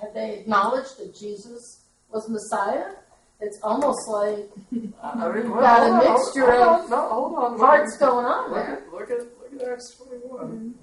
had 0.00 0.14
they 0.14 0.38
acknowledged 0.38 0.98
that 0.98 1.14
Jesus 1.18 1.80
was 2.10 2.28
Messiah? 2.28 2.92
It's 3.40 3.58
almost 3.62 4.08
like 4.08 4.50
I 5.02 5.30
mean, 5.32 5.50
well, 5.50 5.60
Got 5.60 6.04
a 6.04 6.10
mixture 6.12 6.52
on, 6.52 6.80
of 6.84 6.90
no, 6.90 7.08
hold 7.08 7.34
on. 7.38 7.58
parts 7.58 7.96
going 7.98 8.26
on 8.26 8.50
Look 8.50 8.66
there. 8.66 8.76
at, 8.76 8.92
look 8.92 9.10
at, 9.10 9.18
look 9.52 9.62
at 9.62 9.72
Acts 9.72 9.94
21. 9.96 10.74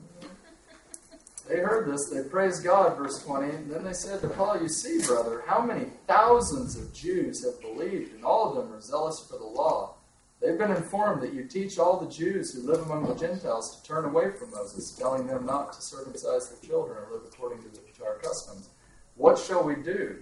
They 1.47 1.57
heard 1.57 1.91
this, 1.91 2.09
they 2.09 2.23
praised 2.23 2.63
God, 2.63 2.97
verse 2.97 3.23
20, 3.23 3.49
and 3.49 3.71
then 3.71 3.83
they 3.83 3.93
said 3.93 4.21
to 4.21 4.29
Paul, 4.29 4.59
You 4.59 4.67
see, 4.67 5.05
brother, 5.05 5.43
how 5.45 5.61
many 5.61 5.85
thousands 6.07 6.75
of 6.75 6.91
Jews 6.91 7.45
have 7.45 7.61
believed, 7.61 8.15
and 8.15 8.25
all 8.25 8.49
of 8.49 8.55
them 8.55 8.73
are 8.73 8.81
zealous 8.81 9.27
for 9.29 9.37
the 9.37 9.45
law. 9.45 9.95
They've 10.41 10.57
been 10.57 10.71
informed 10.71 11.21
that 11.21 11.33
you 11.33 11.43
teach 11.43 11.77
all 11.77 11.99
the 11.99 12.11
Jews 12.11 12.53
who 12.53 12.61
live 12.61 12.81
among 12.81 13.05
the 13.05 13.15
Gentiles 13.15 13.79
to 13.79 13.87
turn 13.87 14.05
away 14.05 14.31
from 14.31 14.51
Moses, 14.51 14.91
telling 14.91 15.27
them 15.27 15.45
not 15.45 15.73
to 15.73 15.81
circumcise 15.81 16.49
their 16.49 16.67
children 16.67 16.97
or 16.97 17.13
live 17.13 17.23
according 17.31 17.61
to, 17.63 17.69
the, 17.69 17.79
to 17.97 18.05
our 18.05 18.17
customs. 18.17 18.69
What 19.15 19.37
shall 19.37 19.63
we 19.63 19.75
do? 19.75 20.21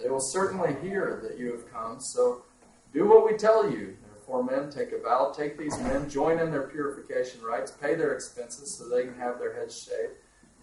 They 0.00 0.08
will 0.08 0.20
certainly 0.20 0.76
hear 0.82 1.20
that 1.22 1.38
you 1.38 1.52
have 1.52 1.70
come, 1.72 2.00
so 2.00 2.42
do 2.92 3.08
what 3.08 3.30
we 3.30 3.36
tell 3.36 3.70
you. 3.70 3.96
Therefore, 4.14 4.44
men, 4.44 4.70
take 4.70 4.92
a 4.92 4.98
vow, 5.02 5.32
take 5.36 5.58
these 5.58 5.76
men, 5.80 6.08
join 6.08 6.38
in 6.38 6.50
their 6.50 6.68
purification 6.68 7.42
rites, 7.42 7.72
pay 7.72 7.94
their 7.94 8.14
expenses 8.14 8.78
so 8.78 8.88
they 8.88 9.04
can 9.04 9.18
have 9.18 9.38
their 9.38 9.54
heads 9.54 9.82
shaved. 9.82 10.12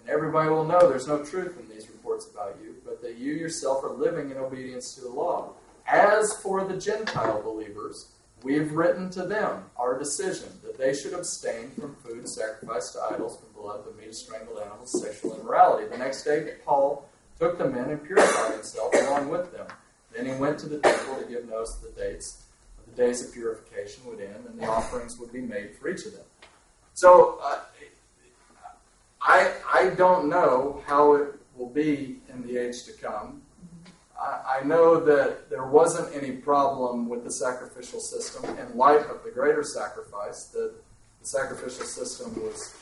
Everybody 0.07 0.49
will 0.49 0.65
know 0.65 0.87
there's 0.87 1.07
no 1.07 1.23
truth 1.23 1.59
in 1.59 1.67
these 1.69 1.89
reports 1.89 2.29
about 2.31 2.57
you, 2.61 2.75
but 2.85 3.01
that 3.01 3.17
you 3.17 3.33
yourself 3.33 3.83
are 3.83 3.91
living 3.91 4.31
in 4.31 4.37
obedience 4.37 4.95
to 4.95 5.01
the 5.01 5.09
law. 5.09 5.51
As 5.87 6.33
for 6.41 6.63
the 6.63 6.77
Gentile 6.77 7.41
believers, 7.41 8.07
we 8.43 8.55
have 8.55 8.71
written 8.71 9.09
to 9.11 9.23
them 9.23 9.65
our 9.77 9.97
decision 9.97 10.49
that 10.63 10.77
they 10.77 10.93
should 10.93 11.13
abstain 11.13 11.71
from 11.71 11.95
food 11.95 12.27
sacrificed 12.27 12.93
to 12.93 13.01
idols, 13.01 13.37
from 13.37 13.61
blood, 13.61 13.83
the 13.85 13.99
meat 13.99 14.09
of 14.09 14.15
strangled 14.15 14.59
animals, 14.59 15.01
sexual 15.01 15.39
immorality. 15.39 15.87
The 15.87 15.97
next 15.97 16.23
day, 16.23 16.53
Paul 16.65 17.09
took 17.39 17.57
the 17.57 17.67
men 17.67 17.89
and 17.89 18.03
purified 18.03 18.53
himself 18.53 18.93
along 18.93 19.29
with 19.29 19.51
them. 19.51 19.67
Then 20.15 20.25
he 20.25 20.33
went 20.33 20.59
to 20.59 20.69
the 20.69 20.79
temple 20.79 21.17
to 21.17 21.25
give 21.25 21.47
notice 21.47 21.77
of 21.77 21.93
the 21.95 22.01
dates 22.01 22.43
the 22.87 23.03
days 23.03 23.25
of 23.25 23.33
purification 23.33 24.05
would 24.05 24.19
end, 24.19 24.45
and 24.47 24.59
the 24.59 24.65
offerings 24.65 25.17
would 25.19 25.31
be 25.31 25.41
made 25.41 25.75
for 25.75 25.89
each 25.89 26.05
of 26.05 26.13
them. 26.13 26.25
So, 26.93 27.39
uh, 27.43 27.59
I 29.27 29.51
I 29.71 29.89
don't 29.89 30.29
know 30.29 30.81
how 30.87 31.13
it 31.15 31.35
will 31.55 31.69
be 31.69 32.21
in 32.29 32.47
the 32.47 32.57
age 32.57 32.83
to 32.85 32.93
come. 32.93 33.41
I, 34.19 34.59
I 34.61 34.63
know 34.63 35.03
that 35.03 35.49
there 35.49 35.65
wasn't 35.65 36.15
any 36.15 36.31
problem 36.31 37.09
with 37.09 37.23
the 37.25 37.31
sacrificial 37.31 37.99
system 37.99 38.45
in 38.57 38.77
light 38.77 39.05
of 39.07 39.23
the 39.25 39.31
greater 39.31 39.63
sacrifice. 39.63 40.45
That 40.53 40.73
the 41.19 41.27
sacrificial 41.27 41.85
system 41.85 42.41
was 42.41 42.73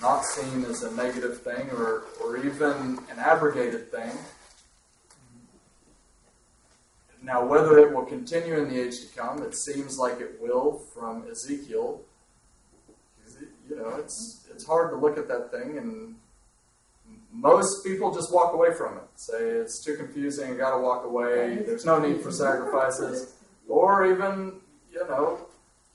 not 0.00 0.24
seen 0.24 0.64
as 0.64 0.82
a 0.82 0.90
negative 0.96 1.42
thing 1.42 1.70
or, 1.70 2.02
or 2.20 2.36
even 2.38 2.98
an 3.10 3.18
abrogated 3.18 3.90
thing. 3.92 4.10
Now, 7.22 7.46
whether 7.46 7.78
it 7.78 7.94
will 7.94 8.04
continue 8.04 8.58
in 8.58 8.68
the 8.68 8.80
age 8.80 9.00
to 9.00 9.06
come, 9.16 9.44
it 9.44 9.54
seems 9.54 9.96
like 9.96 10.20
it 10.20 10.40
will 10.40 10.82
from 10.92 11.24
Ezekiel. 11.30 12.00
You 13.72 13.78
know, 13.78 13.96
it's 13.96 14.46
it's 14.50 14.66
hard 14.66 14.90
to 14.90 14.96
look 14.96 15.16
at 15.16 15.28
that 15.28 15.50
thing, 15.50 15.78
and 15.78 16.16
most 17.32 17.82
people 17.84 18.14
just 18.14 18.30
walk 18.32 18.52
away 18.52 18.74
from 18.74 18.98
it. 18.98 19.04
Say 19.14 19.38
it's 19.38 19.82
too 19.82 19.96
confusing, 19.96 20.58
got 20.58 20.76
to 20.76 20.82
walk 20.82 21.06
away. 21.06 21.62
There's 21.64 21.86
no 21.86 21.98
need 21.98 22.20
for 22.20 22.30
sacrifices, 22.30 23.34
or 23.66 24.06
even 24.06 24.60
you 24.92 25.08
know, 25.08 25.38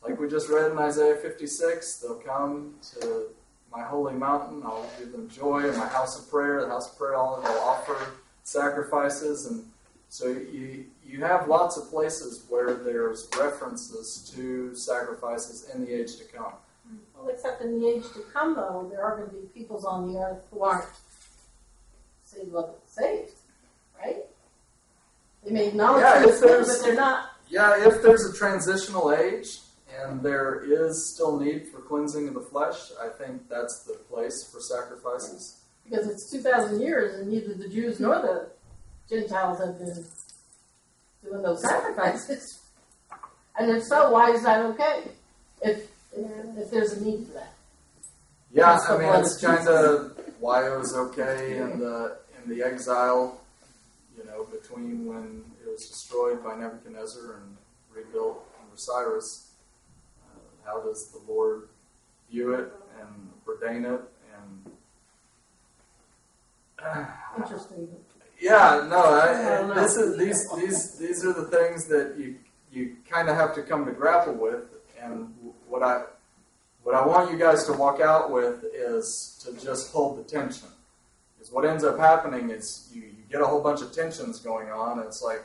like 0.03 0.19
we 0.19 0.27
just 0.27 0.49
read 0.49 0.71
in 0.71 0.77
Isaiah 0.79 1.17
56, 1.17 1.99
they'll 1.99 2.15
come 2.15 2.73
to 2.99 3.27
my 3.71 3.83
holy 3.83 4.15
mountain. 4.15 4.63
I'll 4.65 4.89
give 4.97 5.11
them 5.11 5.29
joy 5.29 5.69
in 5.69 5.77
my 5.77 5.87
house 5.87 6.19
of 6.19 6.31
prayer. 6.31 6.61
The 6.61 6.69
house 6.69 6.91
of 6.91 6.97
prayer, 6.97 7.15
all 7.15 7.39
they'll 7.41 7.51
offer 7.59 7.95
sacrifices, 8.41 9.45
and 9.45 9.65
so 10.09 10.29
you 10.29 10.85
you 11.05 11.23
have 11.23 11.47
lots 11.47 11.77
of 11.77 11.91
places 11.91 12.43
where 12.49 12.73
there's 12.73 13.27
references 13.37 14.31
to 14.35 14.73
sacrifices 14.73 15.69
in 15.75 15.85
the 15.85 15.93
age 15.93 16.15
to 16.15 16.23
come. 16.23 16.53
Well, 17.17 17.29
except 17.29 17.61
in 17.61 17.79
the 17.79 17.87
age 17.87 18.03
to 18.13 18.19
come, 18.33 18.55
though, 18.55 18.87
there 18.91 19.03
are 19.03 19.17
going 19.17 19.29
to 19.29 19.35
be 19.35 19.47
peoples 19.47 19.85
on 19.85 20.11
the 20.13 20.19
earth 20.19 20.39
who 20.51 20.61
aren't 20.61 20.85
saved, 22.25 22.53
saved, 22.87 23.31
right? 23.99 24.23
They 25.43 25.51
may 25.51 25.67
acknowledge 25.67 26.01
Yeah, 26.01 26.19
there's- 26.25 26.77
but 26.77 26.85
they're 26.85 26.95
not. 26.95 27.29
Yeah, 27.49 27.87
if 27.87 28.01
there's 28.01 28.25
a 28.25 28.33
transitional 28.33 29.13
age 29.13 29.61
and 30.01 30.21
there 30.21 30.63
is 30.65 31.13
still 31.13 31.39
need 31.39 31.69
for 31.69 31.79
cleansing 31.79 32.27
of 32.27 32.33
the 32.33 32.41
flesh, 32.41 32.91
I 33.01 33.07
think 33.09 33.47
that's 33.49 33.83
the 33.87 33.93
place 33.93 34.43
for 34.51 34.59
sacrifices. 34.59 35.57
Because 35.85 36.07
it's 36.07 36.29
2,000 36.29 36.81
years 36.81 37.15
and 37.17 37.31
neither 37.31 37.53
the 37.53 37.69
Jews 37.69 37.99
nor 37.99 38.15
the 38.21 38.49
Gentiles 39.09 39.59
have 39.59 39.79
been 39.79 40.05
doing 41.23 41.41
those 41.41 41.61
sacrifices. 41.63 42.59
And 43.59 43.71
if 43.71 43.85
so, 43.85 44.11
why 44.11 44.29
is 44.29 44.43
that 44.43 44.63
okay? 44.67 45.05
If, 45.63 45.89
if, 46.25 46.57
if 46.57 46.71
there's 46.71 46.93
a 46.93 47.03
need 47.03 47.27
for 47.27 47.33
that. 47.33 47.53
Yeah, 48.53 48.79
I 48.89 48.97
mean 48.97 49.13
it's 49.15 49.41
kind 49.41 49.67
of 49.67 50.17
why 50.39 50.65
it 50.65 50.77
was 50.77 50.95
okay 50.95 51.57
in 51.57 51.79
the 51.79 52.17
in 52.41 52.49
the 52.49 52.63
exile, 52.63 53.41
you 54.17 54.23
know, 54.25 54.45
between 54.45 55.05
when 55.05 55.43
it 55.63 55.69
was 55.69 55.87
destroyed 55.87 56.43
by 56.43 56.55
Nebuchadnezzar 56.55 57.35
and 57.35 57.57
rebuilt 57.93 58.43
under 58.61 58.77
Cyrus. 58.77 59.51
Uh, 60.23 60.39
how 60.65 60.81
does 60.81 61.11
the 61.11 61.31
Lord 61.31 61.69
view 62.31 62.53
it 62.53 62.71
and 62.99 63.29
ordain 63.47 63.85
it 63.85 64.01
and 64.35 64.71
Interesting. 67.37 67.87
Yeah, 68.39 68.85
no, 68.89 68.97
I 68.97 69.61
I, 69.61 69.73
this 69.81 69.97
is 69.97 70.17
these 70.17 70.47
these 70.57 70.97
these 70.99 71.25
are 71.25 71.33
the 71.33 71.45
things 71.45 71.87
that 71.87 72.15
you 72.17 72.35
you 72.71 72.97
kind 73.09 73.29
of 73.29 73.35
have 73.35 73.55
to 73.55 73.63
come 73.63 73.85
to 73.85 73.91
grapple 73.91 74.33
with, 74.33 74.65
and 75.01 75.33
what 75.67 75.83
I 75.83 76.03
what 76.83 76.95
I 76.95 77.05
want 77.05 77.31
you 77.31 77.37
guys 77.37 77.65
to 77.65 77.73
walk 77.73 77.99
out 77.99 78.31
with 78.31 78.63
is 78.73 79.43
to 79.43 79.51
just 79.61 79.91
hold 79.91 80.17
the 80.17 80.23
tension. 80.23 80.69
Because 81.37 81.51
what 81.51 81.65
ends 81.65 81.83
up 81.83 81.99
happening 81.99 82.49
is 82.49 82.89
you, 82.93 83.01
you 83.01 83.23
get 83.29 83.41
a 83.41 83.45
whole 83.45 83.61
bunch 83.61 83.81
of 83.81 83.91
tensions 83.91 84.39
going 84.39 84.69
on, 84.69 84.99
and 84.99 85.07
it's 85.07 85.21
like, 85.21 85.43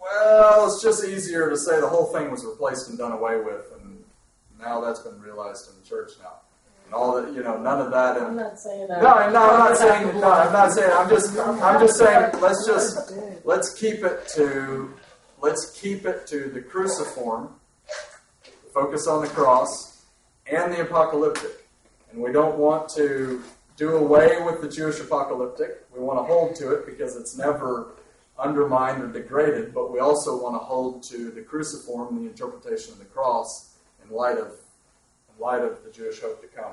well, 0.00 0.66
it's 0.66 0.82
just 0.82 1.04
easier 1.04 1.50
to 1.50 1.56
say 1.58 1.80
the 1.80 1.88
whole 1.88 2.06
thing 2.06 2.30
was 2.30 2.44
replaced 2.44 2.88
and 2.88 2.96
done 2.96 3.12
away 3.12 3.36
with, 3.36 3.70
and 3.78 4.02
now 4.58 4.80
that's 4.80 5.00
been 5.00 5.20
realized 5.20 5.68
in 5.68 5.78
the 5.78 5.86
church 5.86 6.12
now, 6.22 6.32
and 6.86 6.94
all 6.94 7.20
that 7.20 7.32
you 7.34 7.42
know, 7.42 7.58
none 7.58 7.80
of 7.80 7.90
that. 7.90 8.16
And, 8.16 8.26
I'm 8.26 8.36
not 8.36 8.58
saying 8.58 8.88
that. 8.88 9.02
no, 9.02 9.30
no, 9.30 9.50
I'm 9.50 9.58
not 9.58 9.76
saying. 9.76 10.20
No, 10.20 10.32
I'm 10.32 10.52
not 10.52 10.72
saying. 10.72 10.92
I'm 10.92 11.08
just. 11.10 11.38
I'm 11.38 11.80
just 11.80 11.98
saying. 11.98 12.40
Let's 12.40 12.66
just. 12.66 13.12
Let's 13.44 13.74
keep 13.74 14.02
it 14.02 14.28
to. 14.36 14.94
Let's 15.46 15.70
keep 15.80 16.06
it 16.06 16.26
to 16.26 16.50
the 16.50 16.60
cruciform. 16.60 17.50
Focus 18.74 19.06
on 19.06 19.22
the 19.22 19.28
cross 19.28 20.02
and 20.50 20.72
the 20.72 20.80
apocalyptic, 20.80 21.68
and 22.10 22.20
we 22.20 22.32
don't 22.32 22.58
want 22.58 22.88
to 22.96 23.44
do 23.76 23.90
away 23.90 24.42
with 24.42 24.60
the 24.60 24.68
Jewish 24.68 24.98
apocalyptic. 24.98 25.86
We 25.94 26.00
want 26.00 26.18
to 26.18 26.24
hold 26.24 26.56
to 26.56 26.72
it 26.72 26.84
because 26.84 27.14
it's 27.14 27.38
never 27.38 27.92
undermined 28.36 29.04
or 29.04 29.06
degraded. 29.06 29.72
But 29.72 29.92
we 29.92 30.00
also 30.00 30.42
want 30.42 30.56
to 30.56 30.58
hold 30.58 31.04
to 31.04 31.30
the 31.30 31.42
cruciform, 31.42 32.24
the 32.24 32.28
interpretation 32.28 32.94
of 32.94 32.98
the 32.98 33.04
cross, 33.04 33.76
in 34.02 34.12
light 34.12 34.38
of 34.38 34.48
in 34.48 35.40
light 35.40 35.62
of 35.62 35.84
the 35.84 35.92
Jewish 35.92 36.20
hope 36.22 36.40
to 36.40 36.48
come. 36.48 36.72